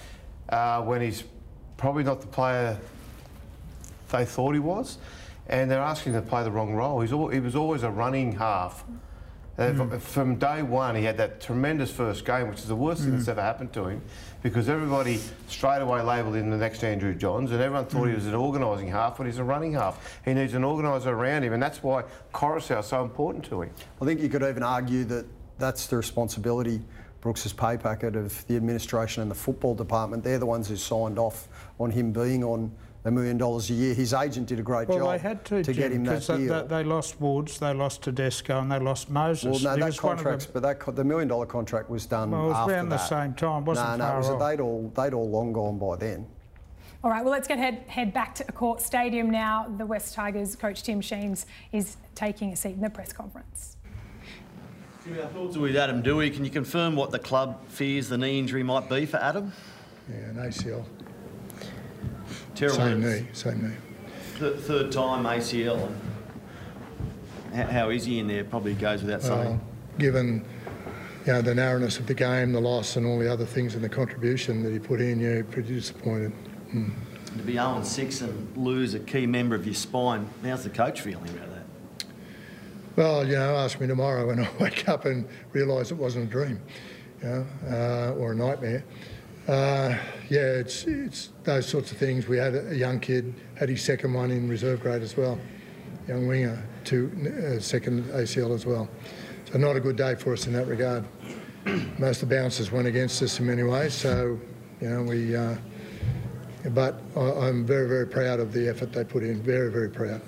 uh, 0.49 0.81
when 0.81 1.01
he's 1.01 1.23
probably 1.75 2.03
not 2.03 2.21
the 2.21 2.27
player 2.27 2.77
they 4.11 4.25
thought 4.25 4.53
he 4.53 4.59
was, 4.59 4.97
and 5.47 5.69
they're 5.69 5.79
asking 5.81 6.13
him 6.13 6.21
to 6.23 6.29
play 6.29 6.43
the 6.43 6.51
wrong 6.51 6.73
role. 6.73 7.01
He's 7.01 7.11
al- 7.11 7.29
he 7.29 7.39
was 7.39 7.55
always 7.55 7.83
a 7.83 7.89
running 7.91 8.33
half. 8.33 8.83
Hmm. 9.69 9.97
From 9.99 10.35
day 10.35 10.63
one, 10.63 10.95
he 10.95 11.03
had 11.03 11.17
that 11.17 11.39
tremendous 11.39 11.91
first 11.91 12.25
game, 12.25 12.49
which 12.49 12.59
is 12.59 12.67
the 12.67 12.75
worst 12.75 13.01
Hmm. 13.01 13.09
thing 13.09 13.17
that's 13.17 13.27
ever 13.27 13.41
happened 13.41 13.71
to 13.73 13.85
him, 13.85 14.01
because 14.41 14.67
everybody 14.67 15.19
straight 15.47 15.81
away 15.81 16.01
labelled 16.01 16.35
him 16.35 16.49
the 16.49 16.57
next 16.57 16.83
Andrew 16.83 17.13
Johns, 17.13 17.51
and 17.51 17.61
everyone 17.61 17.85
thought 17.85 18.03
Hmm. 18.03 18.09
he 18.09 18.15
was 18.15 18.27
an 18.27 18.33
organising 18.35 18.87
half, 18.87 19.17
but 19.17 19.27
he's 19.27 19.37
a 19.37 19.43
running 19.43 19.73
half. 19.73 20.19
He 20.25 20.33
needs 20.33 20.53
an 20.53 20.63
organiser 20.63 21.11
around 21.11 21.43
him, 21.43 21.53
and 21.53 21.61
that's 21.61 21.83
why 21.83 22.03
Koroisau 22.33 22.79
is 22.79 22.87
so 22.87 23.03
important 23.03 23.45
to 23.45 23.61
him. 23.61 23.69
I 24.01 24.05
think 24.05 24.19
you 24.19 24.29
could 24.29 24.43
even 24.43 24.63
argue 24.63 25.03
that 25.05 25.25
that's 25.59 25.87
the 25.87 25.97
responsibility, 25.97 26.81
Brooks's 27.21 27.53
pay 27.53 27.77
packet, 27.77 28.15
of 28.15 28.45
the 28.47 28.55
administration 28.55 29.21
and 29.21 29.29
the 29.29 29.35
football 29.35 29.75
department. 29.75 30.23
They're 30.23 30.39
the 30.39 30.45
ones 30.47 30.67
who 30.67 30.75
signed 30.75 31.19
off 31.19 31.47
on 31.79 31.91
him 31.91 32.11
being 32.11 32.43
on 32.43 32.71
a 33.03 33.11
million 33.11 33.37
dollars 33.37 33.69
a 33.69 33.73
year. 33.73 33.93
His 33.93 34.13
agent 34.13 34.47
did 34.47 34.59
a 34.59 34.63
great 34.63 34.87
Well, 34.87 34.99
job 34.99 35.11
they 35.11 35.17
had 35.17 35.45
to, 35.45 35.63
to 35.63 35.73
get 35.73 35.91
him 35.91 36.03
that 36.05 36.21
they, 36.27 36.37
deal. 36.37 36.61
they, 36.67 36.67
they 36.77 36.83
lost 36.83 37.19
Woods, 37.19 37.57
they 37.59 37.73
lost 37.73 38.03
Tedesco, 38.03 38.59
and 38.59 38.71
they 38.71 38.79
lost 38.79 39.09
Moses. 39.09 39.43
well, 39.45 39.59
no, 39.59 39.73
He 39.75 39.79
that 39.81 39.85
was 39.87 40.03
one 40.03 40.11
of 40.13 40.17
the- 40.19 40.23
contract's, 40.23 40.45
but 40.45 40.61
that 40.63 40.79
co- 40.79 40.91
the 40.91 41.03
million 41.03 41.27
dollar 41.27 41.45
contract 41.45 41.89
was 41.89 42.05
done 42.05 42.31
Well, 42.31 42.45
it 42.45 42.47
was 42.49 42.57
after 42.57 42.73
around 42.73 42.89
the 42.89 42.97
same 42.97 43.33
time, 43.33 43.65
wasn't 43.65 43.89
no, 43.89 43.95
no, 43.97 44.03
far 44.03 44.15
it 44.15 44.17
was, 44.19 44.29
off. 44.29 44.39
they'd 44.39 44.59
all 44.61 44.91
they'd 44.95 45.13
all 45.13 45.29
long 45.29 45.53
gone 45.53 45.77
by 45.79 45.95
then. 45.95 46.27
All 47.03 47.09
right, 47.09 47.23
well, 47.23 47.31
let's 47.31 47.47
get 47.47 47.57
head, 47.57 47.83
head 47.87 48.13
back 48.13 48.35
to 48.35 48.45
a 48.47 48.51
Court 48.51 48.79
Stadium 48.79 49.31
now. 49.31 49.65
The 49.79 49.85
West 49.87 50.13
Tigers 50.13 50.55
coach 50.55 50.83
Tim 50.83 51.01
Sheens 51.01 51.47
is 51.71 51.97
taking 52.13 52.53
a 52.53 52.55
seat 52.55 52.75
in 52.75 52.81
the 52.81 52.91
press 52.91 53.11
conference. 53.11 53.77
Our 55.09 55.25
thoughts 55.29 55.57
are 55.57 55.61
with 55.61 55.75
Adam 55.75 56.03
Doueihi. 56.03 56.31
Can 56.31 56.45
you 56.45 56.51
confirm 56.51 56.95
what 56.95 57.09
the 57.09 57.17
club 57.17 57.67
fears 57.69 58.07
the 58.07 58.19
knee 58.19 58.37
injury 58.37 58.61
might 58.61 58.87
be 58.87 59.07
for 59.07 59.17
Adam? 59.17 59.51
Yeah, 60.07 60.15
an 60.29 60.35
ACL. 60.35 60.85
Terrible. 62.55 62.77
Same 62.77 63.01
knee, 63.01 63.27
same 63.33 63.69
knee. 63.69 63.75
Th- 64.39 64.55
third 64.55 64.91
time 64.91 65.23
ACL. 65.25 65.91
And 67.51 67.55
how, 67.55 67.67
how 67.67 67.89
is 67.89 68.05
he 68.05 68.19
in 68.19 68.27
there? 68.27 68.43
Probably 68.43 68.73
goes 68.73 69.01
without 69.01 69.21
saying. 69.21 69.61
Given 69.97 70.45
you 71.25 71.33
know, 71.33 71.41
the 71.41 71.53
narrowness 71.53 71.99
of 71.99 72.07
the 72.07 72.13
game, 72.13 72.51
the 72.51 72.59
loss, 72.59 72.95
and 72.95 73.05
all 73.05 73.19
the 73.19 73.31
other 73.31 73.45
things 73.45 73.75
and 73.75 73.83
the 73.83 73.89
contribution 73.89 74.63
that 74.63 74.71
he 74.71 74.79
put 74.79 75.01
in, 75.01 75.19
yeah, 75.19 75.41
pretty 75.49 75.73
disappointed. 75.73 76.31
to 76.71 77.43
be 77.43 77.53
0 77.53 77.81
6 77.83 78.21
and 78.21 78.57
lose 78.57 78.93
a 78.93 78.99
key 78.99 79.25
member 79.25 79.55
of 79.55 79.65
your 79.65 79.75
spine, 79.75 80.27
how's 80.43 80.63
the 80.63 80.69
coach 80.69 81.01
feeling 81.01 81.29
about 81.29 81.49
that? 81.49 82.05
Well, 82.95 83.25
you 83.25 83.35
know, 83.35 83.55
ask 83.55 83.79
me 83.79 83.87
tomorrow 83.87 84.27
when 84.27 84.39
I 84.39 84.49
wake 84.59 84.89
up 84.89 85.05
and 85.05 85.27
realise 85.53 85.91
it 85.91 85.97
wasn't 85.97 86.25
a 86.25 86.27
dream, 86.27 86.59
you 87.21 87.29
know, 87.29 87.45
uh, 87.69 88.19
or 88.19 88.31
a 88.31 88.35
nightmare. 88.35 88.83
Uh, 89.47 89.97
yeah, 90.29 90.39
it's 90.39 90.83
it's 90.83 91.29
those 91.43 91.67
sorts 91.67 91.91
of 91.91 91.97
things. 91.97 92.27
We 92.27 92.37
had 92.37 92.55
a 92.55 92.75
young 92.75 92.99
kid, 92.99 93.33
had 93.55 93.69
his 93.69 93.81
second 93.83 94.13
one 94.13 94.31
in 94.31 94.47
reserve 94.47 94.81
grade 94.81 95.01
as 95.01 95.17
well, 95.17 95.39
young 96.07 96.27
winger, 96.27 96.63
two 96.83 97.11
uh, 97.25 97.59
second 97.59 98.05
ACL 98.05 98.53
as 98.53 98.65
well. 98.65 98.87
So 99.51 99.57
not 99.57 99.75
a 99.75 99.79
good 99.79 99.95
day 99.95 100.15
for 100.15 100.33
us 100.33 100.47
in 100.47 100.53
that 100.53 100.67
regard. 100.67 101.05
Most 101.99 102.21
of 102.21 102.29
the 102.29 102.35
bounces 102.35 102.71
went 102.71 102.87
against 102.87 103.21
us 103.21 103.39
in 103.39 103.47
many 103.47 103.63
ways. 103.63 103.93
So, 103.93 104.39
you 104.79 104.89
know, 104.89 105.03
we. 105.03 105.35
Uh, 105.35 105.55
but 106.69 107.01
I, 107.15 107.19
I'm 107.19 107.65
very, 107.65 107.87
very 107.87 108.07
proud 108.07 108.39
of 108.39 108.53
the 108.53 108.69
effort 108.69 108.93
they 108.93 109.03
put 109.03 109.23
in. 109.23 109.41
Very, 109.41 109.71
very 109.71 109.89
proud. 109.89 110.21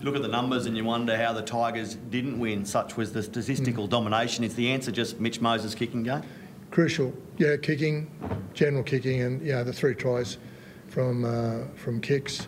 Look 0.00 0.16
at 0.16 0.22
the 0.22 0.28
numbers 0.28 0.64
and 0.66 0.76
you 0.76 0.84
wonder 0.84 1.16
how 1.16 1.32
the 1.32 1.42
Tigers 1.42 1.96
didn't 1.96 2.38
win. 2.38 2.64
Such 2.64 2.96
was 2.96 3.12
the 3.12 3.22
statistical 3.22 3.86
domination. 3.86 4.44
Is 4.44 4.54
the 4.54 4.70
answer 4.70 4.90
just 4.90 5.20
Mitch 5.20 5.40
Moses' 5.40 5.74
kicking 5.74 6.02
game? 6.02 6.22
Crucial, 6.70 7.12
yeah, 7.36 7.56
kicking, 7.56 8.08
general 8.54 8.84
kicking, 8.84 9.22
and 9.22 9.42
yeah, 9.44 9.64
the 9.64 9.72
three 9.72 9.94
tries 9.94 10.38
from 10.86 11.24
uh, 11.24 11.64
from 11.74 12.00
kicks, 12.00 12.46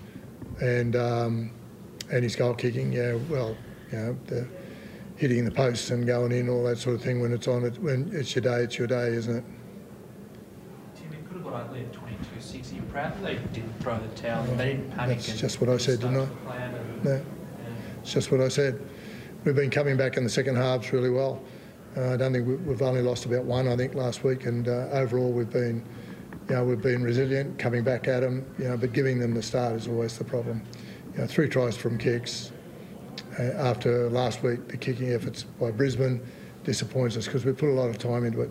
and 0.61 0.95
um, 0.95 1.51
and 2.11 2.23
his 2.23 2.37
goal 2.37 2.55
kicking. 2.55 2.93
Yeah, 2.93 3.17
well, 3.29 3.57
you 3.91 3.99
know, 3.99 4.19
the 4.27 4.47
hitting 5.17 5.45
the 5.45 5.51
posts 5.51 5.91
and 5.91 6.07
going 6.07 6.31
in, 6.31 6.49
all 6.49 6.63
that 6.65 6.79
sort 6.79 6.95
of 6.95 7.03
thing. 7.03 7.21
When 7.21 7.33
it's 7.33 7.49
on, 7.49 7.65
it 7.65 7.77
when 7.79 8.11
it's 8.13 8.35
your 8.37 8.43
day, 8.43 8.63
it's 8.63 8.79
your 8.79 8.87
day, 8.87 9.09
isn't 9.09 9.39
it? 9.39 9.45
Tim, 10.95 11.11
he 11.11 11.17
could 11.27 11.37
have 11.39 11.45
got 11.45 11.55
ugly 11.55 11.81
at 11.81 11.93
22-6. 11.93 12.71
Are 12.71 12.75
you 12.77 12.83
proud 12.83 13.15
that 13.15 13.23
they 13.25 13.35
didn't 13.53 13.75
throw 13.81 13.99
the 13.99 14.09
towel? 14.15 14.45
They 14.55 14.75
didn't 14.75 14.91
panic 14.93 15.19
That's 15.19 15.41
just 15.41 15.61
what 15.61 15.69
I 15.69 15.79
said, 15.79 15.99
didn't 15.99 16.17
I? 16.17 16.25
to 16.27 16.31
the 16.31 16.63
and- 16.63 17.05
No, 17.05 17.25
it's 18.03 18.13
just 18.13 18.31
what 18.31 18.41
I 18.41 18.47
said. 18.49 18.81
We've 19.45 19.57
been 19.57 19.71
coming 19.71 19.97
back 19.97 20.17
in 20.17 20.23
the 20.23 20.31
second 20.31 20.55
halves 20.55 20.93
really 20.93 21.11
well. 21.11 21.43
Uh, 21.97 22.13
I 22.13 22.17
don't 22.17 22.33
think 22.33 22.47
we- 22.47 22.55
we've 22.57 22.83
only 22.83 23.03
lost 23.03 23.27
about 23.27 23.45
one, 23.45 23.69
I 23.69 23.77
think, 23.77 23.95
last 23.95 24.25
week, 24.25 24.47
and 24.47 24.67
uh, 24.69 24.89
overall 24.93 25.31
we've 25.31 25.51
been, 25.51 25.83
you 26.49 26.55
know, 26.55 26.65
we've 26.65 26.81
been 26.81 27.03
resilient, 27.03 27.59
coming 27.59 27.85
back 27.85 28.09
at 28.09 28.21
them, 28.21 28.47
you 28.59 28.65
know, 28.69 28.77
but 28.77 28.93
giving 28.93 29.19
them 29.19 29.35
the 29.35 29.43
start 29.43 29.75
is 29.75 29.89
always 29.89 30.17
the 30.17 30.25
problem. 30.25 30.63
You 31.15 31.21
know, 31.21 31.27
three 31.27 31.49
tries 31.49 31.77
from 31.77 31.99
kicks, 31.99 32.51
uh, 33.39 33.43
after 33.43 34.09
last 34.09 34.43
week, 34.43 34.69
the 34.69 34.77
kicking 34.79 35.13
efforts 35.13 35.43
by 35.61 35.71
Brisbane 35.71 36.21
disappoints 36.65 37.17
us 37.17 37.27
because 37.27 37.45
we 37.45 37.53
put 37.53 37.69
a 37.69 37.73
lot 37.73 37.91
of 37.91 37.99
time 37.99 38.25
into 38.25 38.41
it. 38.41 38.51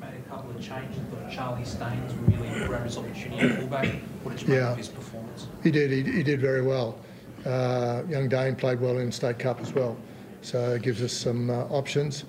Made 0.00 0.08
a 0.26 0.28
couple 0.28 0.50
of 0.50 0.60
changes, 0.60 0.98
but 1.10 1.30
Charlie 1.30 1.64
Staines 1.64 2.12
really 2.26 2.66
grabbed 2.66 2.86
his 2.86 2.98
opportunity 2.98 3.48
at 3.48 3.58
fullback. 3.60 3.88
What 4.24 4.32
did 4.36 4.42
you 4.42 4.48
make 4.48 4.56
Yeah. 4.58 4.72
of 4.72 4.78
his 4.78 4.88
performance? 4.88 5.46
He 5.62 5.70
did. 5.70 5.90
He, 5.92 6.02
he 6.10 6.22
did 6.24 6.40
very 6.40 6.62
well. 6.62 6.98
Uh, 7.44 8.02
young 8.08 8.28
Daine 8.28 8.56
played 8.58 8.80
well 8.80 8.98
in 8.98 9.12
State 9.12 9.38
Cup 9.38 9.60
as 9.60 9.72
well, 9.72 9.96
so 10.42 10.72
it 10.72 10.82
gives 10.82 11.00
us 11.00 11.12
some 11.12 11.48
uh, 11.48 11.64
options. 11.66 12.24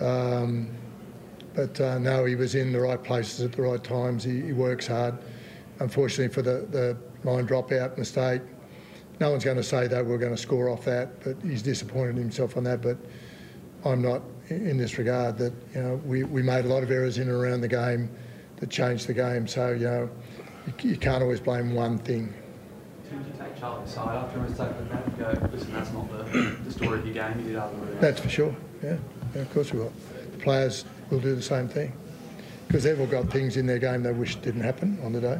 Um, 0.00 0.68
but 1.54 1.80
uh, 1.80 1.98
no, 1.98 2.24
he 2.24 2.36
was 2.36 2.54
in 2.54 2.72
the 2.72 2.80
right 2.80 3.02
places 3.02 3.44
at 3.44 3.52
the 3.52 3.62
right 3.62 3.82
times. 3.82 4.22
He, 4.24 4.42
he 4.42 4.52
works 4.52 4.86
hard. 4.86 5.18
Unfortunately 5.80 6.32
for 6.32 6.42
the, 6.42 6.66
the 6.70 6.96
line 7.24 7.46
dropout 7.46 7.98
mistake, 7.98 8.42
no 9.20 9.30
one's 9.30 9.44
going 9.44 9.56
to 9.56 9.62
say 9.62 9.88
that 9.88 10.04
we're 10.04 10.18
going 10.18 10.34
to 10.34 10.40
score 10.40 10.68
off 10.68 10.84
that, 10.84 11.22
but 11.24 11.36
he's 11.42 11.62
disappointed 11.62 12.16
himself 12.16 12.56
on 12.56 12.64
that. 12.64 12.80
But 12.80 12.96
I'm 13.84 14.02
not 14.02 14.22
in 14.48 14.76
this 14.76 14.98
regard 14.98 15.38
that 15.38 15.52
you 15.74 15.82
know 15.82 16.00
we, 16.04 16.22
we 16.22 16.42
made 16.42 16.64
a 16.64 16.68
lot 16.68 16.82
of 16.82 16.90
errors 16.90 17.18
in 17.18 17.28
and 17.28 17.32
around 17.32 17.60
the 17.60 17.68
game 17.68 18.10
that 18.56 18.70
changed 18.70 19.06
the 19.06 19.14
game. 19.14 19.46
So 19.46 19.72
you 19.72 19.84
know 19.84 20.10
you, 20.66 20.90
you 20.90 20.96
can't 20.96 21.22
always 21.22 21.40
blame 21.40 21.74
one 21.74 21.98
thing. 21.98 22.32
Did 23.10 23.18
you 23.18 23.32
take 23.38 23.58
Charlie 23.58 23.84
aside 23.84 24.16
after 24.16 24.38
a 24.38 24.42
mistake 24.42 24.68
like 24.68 24.90
that 24.90 25.06
and 25.06 25.18
go, 25.18 25.48
listen, 25.56 25.72
that's 25.72 25.92
not 25.92 26.10
the, 26.10 26.56
the 26.64 26.70
story 26.70 26.98
of 26.98 27.06
your 27.06 27.14
game, 27.14 27.38
you 27.40 27.46
did 27.48 27.56
other 27.56 27.74
That's 28.00 28.20
for 28.20 28.28
sure. 28.28 28.54
Yeah, 28.82 28.96
yeah 29.34 29.42
of 29.42 29.52
course 29.52 29.72
we 29.72 29.80
will. 29.80 29.92
The 30.32 30.38
players 30.38 30.84
will 31.10 31.20
do 31.20 31.34
the 31.34 31.42
same 31.42 31.68
thing 31.68 31.92
because 32.66 32.84
they've 32.84 33.00
all 33.00 33.06
got 33.06 33.30
things 33.30 33.56
in 33.56 33.66
their 33.66 33.78
game 33.78 34.02
they 34.02 34.12
wish 34.12 34.36
didn't 34.36 34.60
happen 34.60 34.98
on 35.02 35.12
the 35.12 35.20
day. 35.20 35.38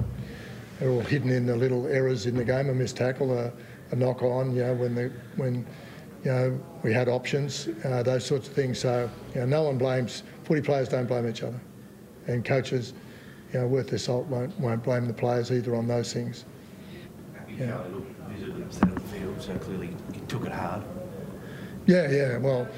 They're 0.78 0.90
all 0.90 1.00
hidden 1.00 1.30
in 1.30 1.47
the 1.47 1.57
little 1.57 1.87
errors 1.87 2.26
in 2.26 2.37
the 2.37 2.45
game, 2.45 2.71
a 2.71 2.75
missed 2.75 2.97
tackle, 2.97 3.37
a, 3.37 3.52
a 3.90 3.97
knock 3.97 4.23
on. 4.23 4.54
You 4.54 4.64
know, 4.64 4.75
when 4.75 4.95
the 4.95 5.12
when 5.37 5.66
you 6.25 6.30
know 6.30 6.61
we 6.83 6.92
had 6.92 7.09
options, 7.09 7.68
uh, 7.85 8.02
those 8.02 8.25
sorts 8.25 8.49
of 8.49 8.54
things. 8.54 8.78
So 8.78 9.11
you 9.35 9.40
know, 9.40 9.47
no 9.47 9.62
one 9.64 9.78
blames. 9.78 10.23
Footy 10.45 10.62
players 10.62 10.88
don't 10.88 11.07
blame 11.07 11.28
each 11.28 11.42
other, 11.42 11.61
and 12.26 12.45
coaches, 12.45 12.95
you 13.52 13.61
know, 13.61 13.66
worth 13.66 13.88
their 13.88 13.99
salt 13.99 14.26
won't 14.26 14.59
won't 14.61 14.83
blame 14.83 15.07
the 15.07 15.14
players 15.14 15.50
either 15.50 15.75
on 15.75 15.88
those 15.88 16.12
things. 16.12 16.45
Yeah. 17.59 17.66
Charlie 17.66 17.90
looked 17.90 18.21
visibly 18.28 18.62
upset 18.62 18.83
on 18.85 18.95
the 18.95 19.00
field, 19.00 19.42
so 19.42 19.59
clearly 19.59 19.90
he 20.12 20.21
took 20.21 20.47
it 20.47 20.52
hard. 20.52 20.85
Yeah, 21.87 22.09
yeah. 22.11 22.37
Well, 22.37 22.68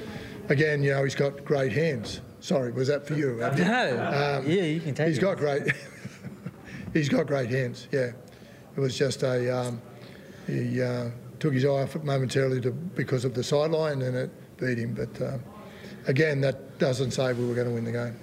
again, 0.51 0.83
you 0.83 0.91
know, 0.91 1.03
he's 1.03 1.15
got 1.15 1.43
great 1.45 1.71
hands. 1.71 2.21
Sorry, 2.41 2.71
was 2.71 2.87
that 2.87 3.07
for 3.07 3.13
you? 3.13 3.37
No, 3.37 4.43
yeah, 4.45 4.63
you 4.63 4.79
can 4.79 4.93
take 4.93 5.07
He's 5.07 5.17
it. 5.17 5.21
got 5.21 5.37
great. 5.37 5.63
he's 6.93 7.07
got 7.07 7.27
great 7.27 7.49
hands. 7.49 7.87
Yeah, 7.91 8.11
it 8.75 8.79
was 8.79 8.97
just 8.97 9.23
a. 9.23 9.55
Um, 9.55 9.81
he 10.47 10.81
uh, 10.81 11.09
took 11.39 11.53
his 11.53 11.65
eye 11.65 11.69
off 11.69 11.95
it 11.95 12.03
momentarily 12.03 12.59
to, 12.61 12.71
because 12.71 13.25
of 13.25 13.33
the 13.33 13.43
sideline, 13.43 14.01
and 14.01 14.17
it 14.17 14.57
beat 14.57 14.77
him. 14.79 14.93
But 14.93 15.21
uh, 15.21 15.37
again, 16.07 16.41
that 16.41 16.77
doesn't 16.79 17.11
say 17.11 17.31
we 17.33 17.47
were 17.47 17.55
going 17.55 17.67
to 17.67 17.73
win 17.73 17.85
the 17.85 17.91
game. 17.91 18.19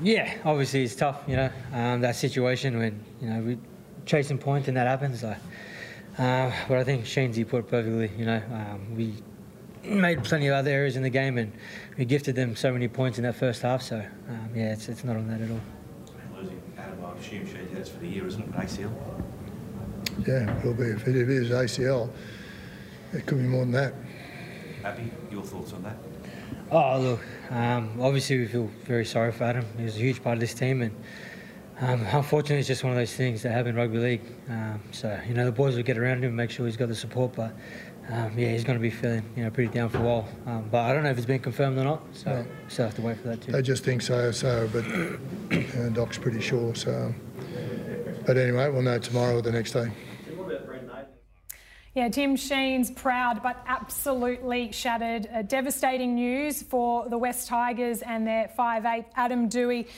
Yeah, 0.00 0.32
obviously 0.44 0.84
it's 0.84 0.94
tough, 0.94 1.22
you 1.26 1.34
know, 1.34 1.50
um, 1.72 2.00
that 2.02 2.14
situation 2.14 2.78
when, 2.78 3.04
you 3.20 3.28
know, 3.28 3.40
we 3.42 3.58
chasing 4.06 4.38
points 4.38 4.68
and 4.68 4.76
that 4.76 4.86
happens. 4.86 5.20
So, 5.20 5.34
uh, 6.18 6.52
but 6.68 6.78
I 6.78 6.84
think 6.84 7.04
Sheensy 7.04 7.46
put 7.46 7.58
it 7.58 7.68
perfectly, 7.68 8.10
you 8.16 8.24
know, 8.24 8.40
um, 8.52 8.96
we 8.96 9.14
made 9.88 10.24
plenty 10.24 10.46
of 10.48 10.54
other 10.54 10.70
errors 10.70 10.96
in 10.96 11.02
the 11.02 11.10
game 11.10 11.38
and 11.38 11.52
we 11.96 12.04
gifted 12.04 12.36
them 12.36 12.56
so 12.56 12.72
many 12.72 12.88
points 12.88 13.18
in 13.18 13.24
that 13.24 13.36
first 13.36 13.62
half. 13.62 13.82
So, 13.82 13.96
um, 14.28 14.50
yeah, 14.54 14.72
it's, 14.72 14.88
it's 14.88 15.04
not 15.04 15.16
on 15.16 15.28
that 15.28 15.40
at 15.40 15.50
all. 15.50 15.60
Losing 16.36 16.60
Adam, 16.76 17.04
I 17.04 17.18
assume 17.18 17.46
she, 17.46 17.74
that's 17.74 17.88
for 17.88 17.98
the 17.98 18.08
year, 18.08 18.26
isn't 18.26 18.42
it, 18.42 18.52
ACL? 18.52 18.92
Yeah, 20.26 20.58
it'll 20.58 20.74
be 20.74 20.84
if 20.84 21.06
it 21.06 21.16
is 21.16 21.50
ACL, 21.50 22.10
it 23.12 23.26
could 23.26 23.38
be 23.38 23.44
more 23.44 23.62
than 23.62 23.72
that. 23.72 23.94
Api? 24.84 25.10
Your 25.30 25.42
thoughts 25.42 25.72
on 25.72 25.82
that? 25.82 25.96
Oh, 26.70 27.00
look, 27.00 27.20
um, 27.50 27.98
obviously 28.00 28.38
we 28.38 28.46
feel 28.46 28.70
very 28.84 29.04
sorry 29.04 29.32
for 29.32 29.44
Adam. 29.44 29.64
He 29.76 29.84
was 29.84 29.96
a 29.96 30.00
huge 30.00 30.22
part 30.22 30.34
of 30.34 30.40
this 30.40 30.54
team, 30.54 30.82
and 30.82 30.94
um, 31.80 32.04
unfortunately, 32.12 32.58
it's 32.58 32.68
just 32.68 32.82
one 32.82 32.92
of 32.92 32.98
those 32.98 33.14
things 33.14 33.42
that 33.42 33.52
happen 33.52 33.70
in 33.70 33.76
rugby 33.76 33.98
league. 33.98 34.22
Um, 34.48 34.82
so, 34.90 35.18
you 35.28 35.34
know, 35.34 35.44
the 35.44 35.52
boys 35.52 35.76
will 35.76 35.82
get 35.82 35.96
around 35.96 36.18
him, 36.18 36.24
and 36.24 36.36
make 36.36 36.50
sure 36.50 36.66
he's 36.66 36.76
got 36.76 36.88
the 36.88 36.94
support, 36.94 37.34
but 37.36 37.54
um, 38.10 38.32
yeah, 38.38 38.48
he's 38.48 38.64
going 38.64 38.78
to 38.78 38.82
be 38.82 38.90
feeling, 38.90 39.22
you 39.36 39.44
know, 39.44 39.50
pretty 39.50 39.72
down 39.72 39.88
for 39.90 39.98
a 39.98 40.00
while. 40.02 40.28
Um, 40.46 40.68
but 40.70 40.78
I 40.78 40.92
don't 40.94 41.02
know 41.04 41.10
if 41.10 41.16
it's 41.18 41.26
been 41.26 41.40
confirmed 41.40 41.76
or 41.78 41.84
not, 41.84 42.02
so 42.12 42.30
No. 42.30 42.46
still 42.68 42.86
have 42.86 42.94
to 42.96 43.02
wait 43.02 43.18
for 43.18 43.28
that 43.28 43.42
too. 43.42 43.52
They 43.52 43.62
just 43.62 43.84
think 43.84 44.02
so, 44.02 44.30
so, 44.32 44.68
but 44.72 44.84
uh, 45.56 45.88
Doc's 45.90 46.16
pretty 46.18 46.40
sure. 46.40 46.74
So, 46.74 47.14
but 48.26 48.36
anyway, 48.36 48.70
we'll 48.70 48.82
know 48.82 48.98
tomorrow 48.98 49.36
or 49.38 49.42
the 49.42 49.52
next 49.52 49.72
day. 49.72 49.90
Yeah, 51.94 52.08
Tim 52.10 52.36
Sheen's 52.36 52.92
proud 52.92 53.42
but 53.42 53.60
absolutely 53.66 54.70
shattered. 54.70 55.26
Uh, 55.34 55.42
devastating 55.42 56.14
news 56.14 56.62
for 56.62 57.08
the 57.08 57.18
West 57.18 57.48
Tigers 57.48 58.02
and 58.02 58.24
their 58.26 58.50
5'8 58.56 59.06
Adam 59.16 59.48
Doueihi 59.48 59.88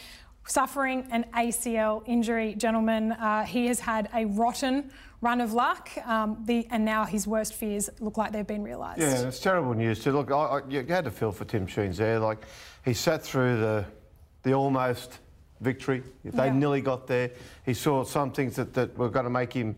suffering 0.47 1.07
an 1.11 1.27
ACL 1.35 2.03
injury. 2.07 2.55
Gentlemen, 2.55 3.13
uh, 3.13 3.45
he 3.45 3.67
has 3.67 3.81
had 3.81 4.09
a 4.15 4.25
rotten 4.25 4.91
run 5.21 5.41
of 5.41 5.53
luck, 5.53 5.91
um, 6.07 6.43
the, 6.47 6.67
and 6.71 6.85
now 6.85 7.05
his 7.05 7.27
worst 7.27 7.55
fears 7.55 7.91
look 8.01 8.17
like 8.17 8.33
they've 8.33 8.47
been 8.47 8.63
realised. 8.63 9.01
Yeah, 9.01 9.29
it's 9.29 9.41
terrible 9.41 9.75
news 9.75 10.03
too. 10.03 10.13
Look, 10.13 10.31
I, 10.31 10.35
I, 10.35 10.61
you 10.69 10.85
had 10.87 11.05
to 11.05 11.11
feel 11.11 11.33
for 11.33 11.45
Tim 11.45 11.67
Sheens 11.67 11.99
there. 11.99 12.19
Like 12.19 12.39
he 12.85 12.95
sat 12.95 13.23
through 13.23 13.61
the 13.61 13.85
the 14.43 14.55
almost 14.55 15.19
victory. 15.61 16.03
They 16.25 16.47
Yeah. 16.47 16.53
nearly 16.53 16.81
got 16.81 17.07
there. 17.07 17.31
He 17.67 17.75
saw 17.75 18.05
some 18.05 18.33
things 18.33 18.57
that, 18.57 18.73
that 18.73 18.97
were 18.97 19.11
going 19.11 19.25
to 19.25 19.31
make 19.31 19.53
him 19.53 19.77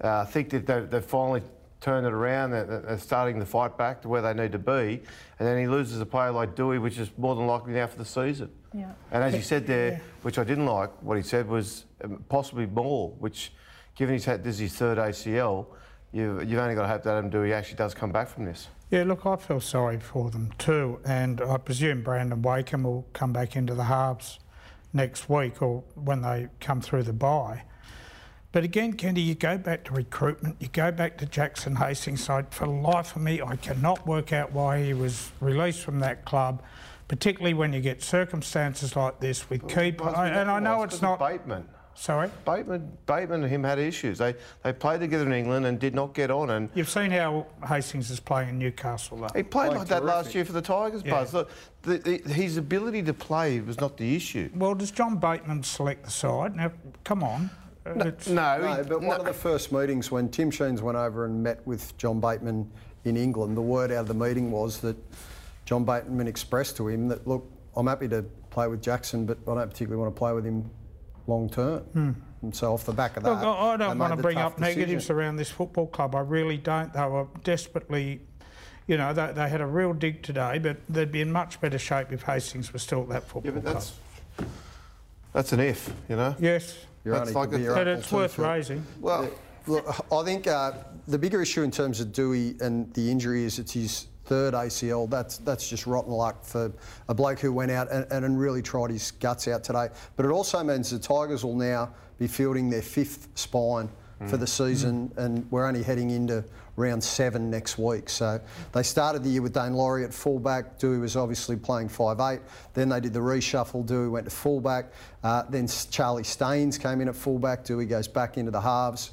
uh, 0.00 0.24
think 0.26 0.50
that 0.50 0.64
they, 0.66 0.80
they 0.82 1.00
finally 1.00 1.42
turned 1.80 2.06
it 2.06 2.12
around. 2.12 2.52
They're, 2.52 2.64
they're 2.64 2.98
starting 2.98 3.40
to 3.40 3.46
fight 3.46 3.76
back 3.76 4.02
to 4.02 4.08
where 4.08 4.22
they 4.22 4.32
need 4.34 4.52
to 4.52 4.58
be, 4.60 5.02
and 5.38 5.48
then 5.48 5.58
he 5.58 5.66
loses 5.66 6.00
a 6.00 6.06
player 6.06 6.30
like 6.30 6.54
Doueihi, 6.54 6.80
which 6.80 6.98
is 6.98 7.10
more 7.18 7.34
than 7.34 7.48
likely 7.48 7.72
now 7.72 7.88
for 7.88 7.98
the 7.98 8.04
season. 8.04 8.50
Yeah. 8.72 8.92
And 9.10 9.24
as 9.24 9.34
he 9.34 9.40
said 9.40 9.66
there, 9.66 10.00
which 10.22 10.38
I 10.38 10.44
didn't 10.44 10.66
like, 10.66 10.90
what 11.02 11.16
he 11.16 11.22
said 11.24 11.48
was 11.48 11.86
um, 12.04 12.22
possibly 12.28 12.66
more, 12.66 13.10
which, 13.18 13.52
given 13.96 14.14
he's 14.14 14.24
had 14.24 14.44
this 14.44 14.56
is 14.56 14.60
his 14.60 14.74
third 14.74 14.98
ACL, 14.98 15.66
you've, 16.12 16.48
you've 16.48 16.60
only 16.60 16.74
got 16.74 16.82
to 16.82 16.88
hope 16.88 17.02
that 17.02 17.16
Adam 17.16 17.30
Doueihi 17.30 17.52
actually 17.52 17.76
does 17.76 17.94
come 17.94 18.12
back 18.12 18.28
from 18.28 18.44
this. 18.44 18.68
Yeah, 18.90 19.02
look, 19.02 19.26
I 19.26 19.34
feel 19.36 19.60
sorry 19.60 19.98
for 19.98 20.30
them 20.30 20.52
too, 20.58 21.00
and 21.04 21.40
I 21.40 21.56
presume 21.56 22.02
Brandon 22.02 22.40
Wakeham 22.40 22.84
will 22.84 23.06
come 23.12 23.32
back 23.32 23.56
into 23.56 23.74
the 23.74 23.84
halves 23.84 24.38
next 24.92 25.28
week 25.28 25.60
or 25.60 25.82
when 25.94 26.22
they 26.22 26.48
come 26.60 26.80
through 26.80 27.02
the 27.02 27.12
bye. 27.12 27.64
But 28.52 28.64
again, 28.64 28.92
Kenny, 28.94 29.20
you 29.20 29.34
go 29.34 29.58
back 29.58 29.84
to 29.84 29.92
recruitment, 29.92 30.56
you 30.60 30.68
go 30.68 30.90
back 30.92 31.18
to 31.18 31.26
Jackson 31.26 31.76
Hastings 31.76 32.24
side. 32.24 32.54
For 32.54 32.64
the 32.66 32.70
life 32.72 33.14
of 33.16 33.22
me, 33.22 33.42
I 33.42 33.56
cannot 33.56 34.06
work 34.06 34.32
out 34.32 34.52
why 34.52 34.82
he 34.82 34.94
was 34.94 35.30
released 35.40 35.80
from 35.80 35.98
that 36.00 36.24
club, 36.24 36.62
particularly 37.08 37.52
when 37.54 37.72
you 37.72 37.80
get 37.80 38.02
circumstances 38.02 38.96
like 38.96 39.20
this 39.20 39.50
with 39.50 39.68
keeper. 39.68 40.04
Be 40.04 40.10
I- 40.10 40.28
And 40.28 40.50
I 40.50 40.60
know 40.60 40.84
it's 40.84 41.02
not. 41.02 41.18
Bateman. 41.18 41.68
Sorry? 41.96 42.30
Bateman, 42.44 42.96
Bateman 43.06 43.42
and 43.42 43.50
him 43.50 43.64
had 43.64 43.78
issues. 43.78 44.18
They 44.18 44.34
they 44.62 44.72
played 44.72 45.00
together 45.00 45.24
in 45.24 45.32
England 45.32 45.64
and 45.66 45.78
did 45.78 45.94
not 45.94 46.12
get 46.14 46.30
on. 46.30 46.50
And 46.50 46.68
You've 46.74 46.90
seen 46.90 47.10
how 47.10 47.46
Hastings 47.66 48.10
is 48.10 48.20
playing 48.20 48.50
in 48.50 48.58
Newcastle, 48.58 49.16
though. 49.16 49.28
he 49.34 49.42
played 49.42 49.68
Played 49.68 49.78
like 49.78 49.88
that 49.88 50.04
last 50.04 50.34
year 50.34 50.44
for 50.44 50.52
the 50.52 50.60
Tigers, 50.62 51.02
Yeah. 51.04 51.12
Buzz. 51.12 51.32
Look, 51.34 51.50
the, 51.82 51.98
the, 51.98 52.18
his 52.32 52.58
ability 52.58 53.02
to 53.04 53.14
play 53.14 53.60
was 53.60 53.80
not 53.80 53.96
the 53.96 54.14
issue. 54.14 54.50
Well, 54.54 54.74
does 54.74 54.90
John 54.90 55.16
Bateman 55.16 55.62
select 55.62 56.04
the 56.04 56.10
side? 56.10 56.54
Now, 56.54 56.70
come 57.04 57.22
on. 57.24 57.50
Uh, 57.86 57.90
it's- 58.00 58.28
No, 58.28 58.58
No, 58.60 58.74
he- 58.74 58.88
but 58.88 59.00
one 59.00 59.18
of 59.20 59.26
the 59.26 59.32
first 59.32 59.72
meetings 59.72 60.10
when 60.10 60.28
Tim 60.28 60.50
Sheens 60.50 60.82
went 60.82 60.98
over 60.98 61.24
and 61.24 61.42
met 61.42 61.66
with 61.66 61.96
John 61.96 62.20
Bateman 62.20 62.70
in 63.04 63.16
England, 63.16 63.56
the 63.56 63.62
word 63.62 63.90
out 63.90 63.98
of 64.00 64.08
the 64.08 64.14
meeting 64.14 64.50
was 64.50 64.80
that 64.80 64.96
John 65.64 65.84
Bateman 65.84 66.26
expressed 66.28 66.76
to 66.76 66.88
him 66.88 67.08
that, 67.08 67.26
look, 67.26 67.50
I'm 67.74 67.86
happy 67.86 68.08
to 68.08 68.22
play 68.50 68.68
with 68.68 68.82
Jackson, 68.82 69.24
but 69.26 69.38
I 69.48 69.54
don't 69.54 69.70
particularly 69.70 70.00
want 70.02 70.14
to 70.14 70.18
play 70.18 70.32
with 70.32 70.44
him 70.44 70.68
long 71.26 71.48
term. 71.48 72.22
And 72.42 72.54
so 72.54 72.74
off 72.74 72.84
the 72.84 72.92
back 72.92 73.16
of 73.16 73.22
that. 73.24 73.30
Look, 73.30 73.42
I 73.42 73.74
I 73.74 73.76
don't 73.76 73.98
want 73.98 74.14
to 74.14 74.22
bring 74.22 74.36
tough 74.36 74.54
up 74.54 74.60
negatives 74.60 75.10
around 75.10 75.36
this 75.36 75.50
football 75.50 75.86
club. 75.86 76.14
I 76.14 76.20
really 76.20 76.56
don't. 76.58 76.92
They 76.92 77.06
were 77.06 77.26
desperately, 77.44 78.20
you 78.86 78.96
know, 78.96 79.12
they, 79.12 79.32
they 79.32 79.48
had 79.48 79.60
a 79.60 79.66
real 79.66 79.92
dig 79.92 80.22
today, 80.22 80.58
but 80.58 80.76
they'd 80.88 81.10
be 81.10 81.22
in 81.22 81.32
much 81.32 81.60
better 81.60 81.78
shape 81.78 82.12
if 82.12 82.22
Hastings 82.22 82.72
was 82.72 82.82
still 82.82 83.02
at 83.02 83.08
that 83.08 83.22
football 83.24 83.52
yeah, 83.52 83.60
but 83.60 83.62
club. 83.62 83.74
that's 83.74 83.92
that's 85.32 85.52
an 85.52 85.60
if, 85.60 85.92
you 86.08 86.16
know. 86.16 86.34
Yes, 86.38 86.76
You're 87.04 87.14
That's 87.18 87.34
like 87.34 87.50
could 87.50 87.56
be 87.58 87.62
a- 87.62 87.66
your 87.66 87.74
but 87.74 87.86
it's 87.86 88.10
worth 88.12 88.38
raising. 88.38 88.84
Well, 89.00 89.28
Look, 89.66 89.84
I 90.12 90.22
think 90.22 90.46
uh, 90.46 90.72
the 91.08 91.18
bigger 91.18 91.42
issue 91.42 91.62
in 91.62 91.72
terms 91.72 92.00
of 92.00 92.08
Doueihi 92.08 92.60
and 92.62 92.92
the 92.94 93.10
injury 93.10 93.42
is 93.44 93.58
it's 93.58 93.72
his 93.72 94.06
third 94.26 94.54
ACL. 94.54 95.08
That's 95.08 95.38
that's 95.38 95.68
just 95.68 95.86
rotten 95.86 96.12
luck 96.12 96.44
for 96.44 96.72
a 97.08 97.14
bloke 97.14 97.40
who 97.40 97.52
went 97.52 97.70
out 97.70 97.90
and, 97.90 98.06
and 98.10 98.38
really 98.38 98.62
tried 98.62 98.90
his 98.90 99.10
guts 99.12 99.48
out 99.48 99.64
today. 99.64 99.88
But 100.16 100.26
it 100.26 100.32
also 100.32 100.62
means 100.62 100.90
the 100.90 100.98
Tigers 100.98 101.44
will 101.44 101.56
now 101.56 101.92
be 102.18 102.26
fielding 102.26 102.70
their 102.70 102.82
fifth 102.82 103.28
spine 103.34 103.88
for 104.28 104.38
the 104.38 104.46
season, 104.46 105.12
and 105.18 105.46
we're 105.50 105.66
only 105.66 105.82
heading 105.82 106.08
into 106.08 106.42
round 106.76 107.04
seven 107.04 107.50
next 107.50 107.76
week. 107.76 108.08
So 108.08 108.40
they 108.72 108.82
started 108.82 109.22
the 109.22 109.28
year 109.28 109.42
with 109.42 109.52
Daine 109.52 109.74
Laurie 109.74 110.04
at 110.04 110.14
fullback. 110.14 110.78
Doueihi 110.78 111.02
was 111.02 111.16
obviously 111.16 111.54
playing 111.56 111.90
5'8. 111.90 112.40
Then 112.72 112.88
they 112.88 113.00
did 113.00 113.12
the 113.12 113.20
reshuffle. 113.20 113.86
Doueihi 113.86 114.10
went 114.10 114.24
to 114.24 114.34
fullback. 114.34 114.86
Uh, 115.22 115.42
then 115.50 115.68
Charlie 115.90 116.24
Staines 116.24 116.78
came 116.78 117.02
in 117.02 117.08
at 117.08 117.14
fullback. 117.14 117.62
Doueihi 117.62 117.90
goes 117.90 118.08
back 118.08 118.38
into 118.38 118.50
the 118.50 118.60
halves 118.60 119.10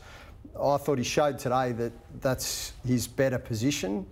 I 0.62 0.78
thought 0.78 0.98
he 0.98 1.04
showed 1.04 1.40
today 1.40 1.72
that 1.74 1.94
that's 2.22 2.74
his 2.86 3.08
better 3.08 3.40
position. 3.40 4.06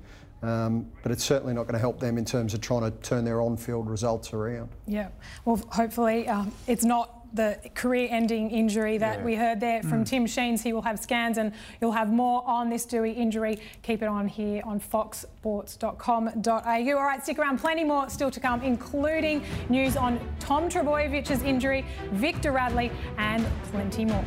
Um, 0.43 0.87
but 1.03 1.11
it's 1.11 1.23
certainly 1.23 1.53
not 1.53 1.63
going 1.63 1.73
to 1.73 1.79
help 1.79 1.99
them 1.99 2.17
in 2.17 2.25
terms 2.25 2.53
of 2.53 2.61
trying 2.61 2.81
to 2.81 2.91
turn 3.01 3.25
their 3.25 3.41
on-field 3.41 3.89
results 3.89 4.33
around. 4.33 4.69
Yeah. 4.87 5.09
Well, 5.45 5.57
hopefully 5.69 6.27
um, 6.27 6.51
it's 6.67 6.83
not 6.83 7.17
the 7.33 7.57
career-ending 7.75 8.51
injury 8.51 8.97
that 8.97 9.19
Yeah. 9.19 9.23
we 9.25 9.35
heard 9.35 9.61
there 9.61 9.81
from 9.83 10.03
Mm. 10.03 10.07
Tim 10.07 10.25
Sheens. 10.25 10.63
He 10.63 10.73
will 10.73 10.81
have 10.81 10.99
scans 10.99 11.37
and 11.37 11.53
you'll 11.79 11.93
have 11.93 12.11
more 12.11 12.43
on 12.45 12.69
this 12.69 12.85
Doueihi 12.85 13.15
injury. 13.15 13.59
Keep 13.83 14.01
it 14.01 14.09
on 14.09 14.27
here 14.27 14.61
on 14.65 14.81
foxsports.com.au. 14.81 16.97
All 16.97 17.03
right, 17.05 17.23
stick 17.23 17.39
around. 17.39 17.59
Plenty 17.59 17.85
more 17.85 18.09
still 18.09 18.31
to 18.31 18.39
come, 18.41 18.61
including 18.63 19.43
news 19.69 19.95
on 19.95 20.19
Tom 20.39 20.67
Trbojevic's 20.69 21.43
injury, 21.43 21.85
Victor 22.11 22.51
Radley, 22.51 22.91
and 23.17 23.45
plenty 23.71 24.03
more. 24.03 24.25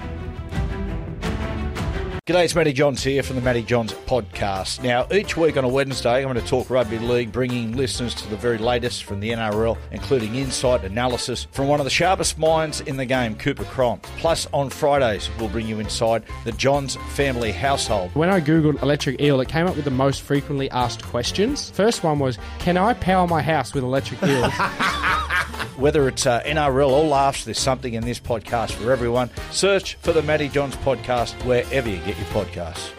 G'day, 2.27 2.47
it's 2.47 2.55
Matty 2.55 2.73
Johns 2.73 3.05
here 3.05 3.23
from 3.23 3.37
the 3.37 3.43
Matty 3.43 3.63
Johns 3.63 3.93
podcast. 3.93 4.83
Now, 4.83 5.07
each 5.13 5.37
week 5.37 5.59
on 5.59 5.65
a 5.65 5.69
Wednesday, 5.69 6.23
I'm 6.25 6.33
going 6.33 6.37
to 6.37 6.47
talk 6.47 6.71
rugby 6.71 6.99
league, 6.99 7.31
bringing 7.31 7.77
listeners 7.77 8.15
to 8.15 8.31
the 8.31 8.37
very 8.39 8.57
latest 8.57 9.05
from 9.05 9.21
the 9.21 9.29
NRL, 9.29 9.77
including 9.93 10.35
insight, 10.35 10.85
analysis 10.85 11.47
from 11.53 11.69
one 11.69 11.81
of 11.81 11.85
the 11.85 11.91
sharpest 11.91 12.39
minds 12.39 12.81
in 12.81 12.97
the 12.97 13.05
game, 13.05 13.37
Cooper 13.37 13.65
Cronk. 13.65 14.05
Plus, 14.17 14.49
on 14.55 14.71
Fridays, 14.71 15.29
we'll 15.39 15.51
bring 15.51 15.69
you 15.69 15.81
inside 15.81 16.23
the 16.45 16.53
Johns 16.53 16.97
family 17.11 17.53
household. 17.53 18.11
When 18.15 18.31
I 18.31 18.41
googled 18.41 18.81
electric 18.81 19.21
eel, 19.21 19.43
it 19.43 19.51
came 19.51 19.67
up 19.67 19.77
with 19.77 19.85
the 19.85 19.91
most 19.91 20.23
frequently 20.23 20.71
asked 20.71 21.05
questions. 21.05 21.69
First 21.73 22.03
one 22.05 22.19
was, 22.19 22.39
"Can 22.59 22.79
I 22.79 22.95
power 22.95 23.27
my 23.27 23.43
house 23.43 23.75
with 23.75 23.85
electric 23.85 24.23
eels?" 24.23 24.51
Whether 25.77 26.07
it's 26.09 26.25
uh, 26.25 26.41
NRL 26.43 26.89
or 26.89 27.05
laughs, 27.05 27.45
there's 27.45 27.59
something 27.59 27.95
in 27.95 28.05
this 28.05 28.21
podcast 28.21 28.73
for 28.73 28.93
everyone. 28.93 29.31
Search 29.51 29.97
for 29.97 30.13
the 30.13 30.23
Matty 30.23 30.49
Johns 30.49 30.77
podcast 30.77 31.33
wherever 31.45 31.89
you 31.89 31.99
get 31.99 32.17
your 32.17 32.27
podcasts. 32.29 32.91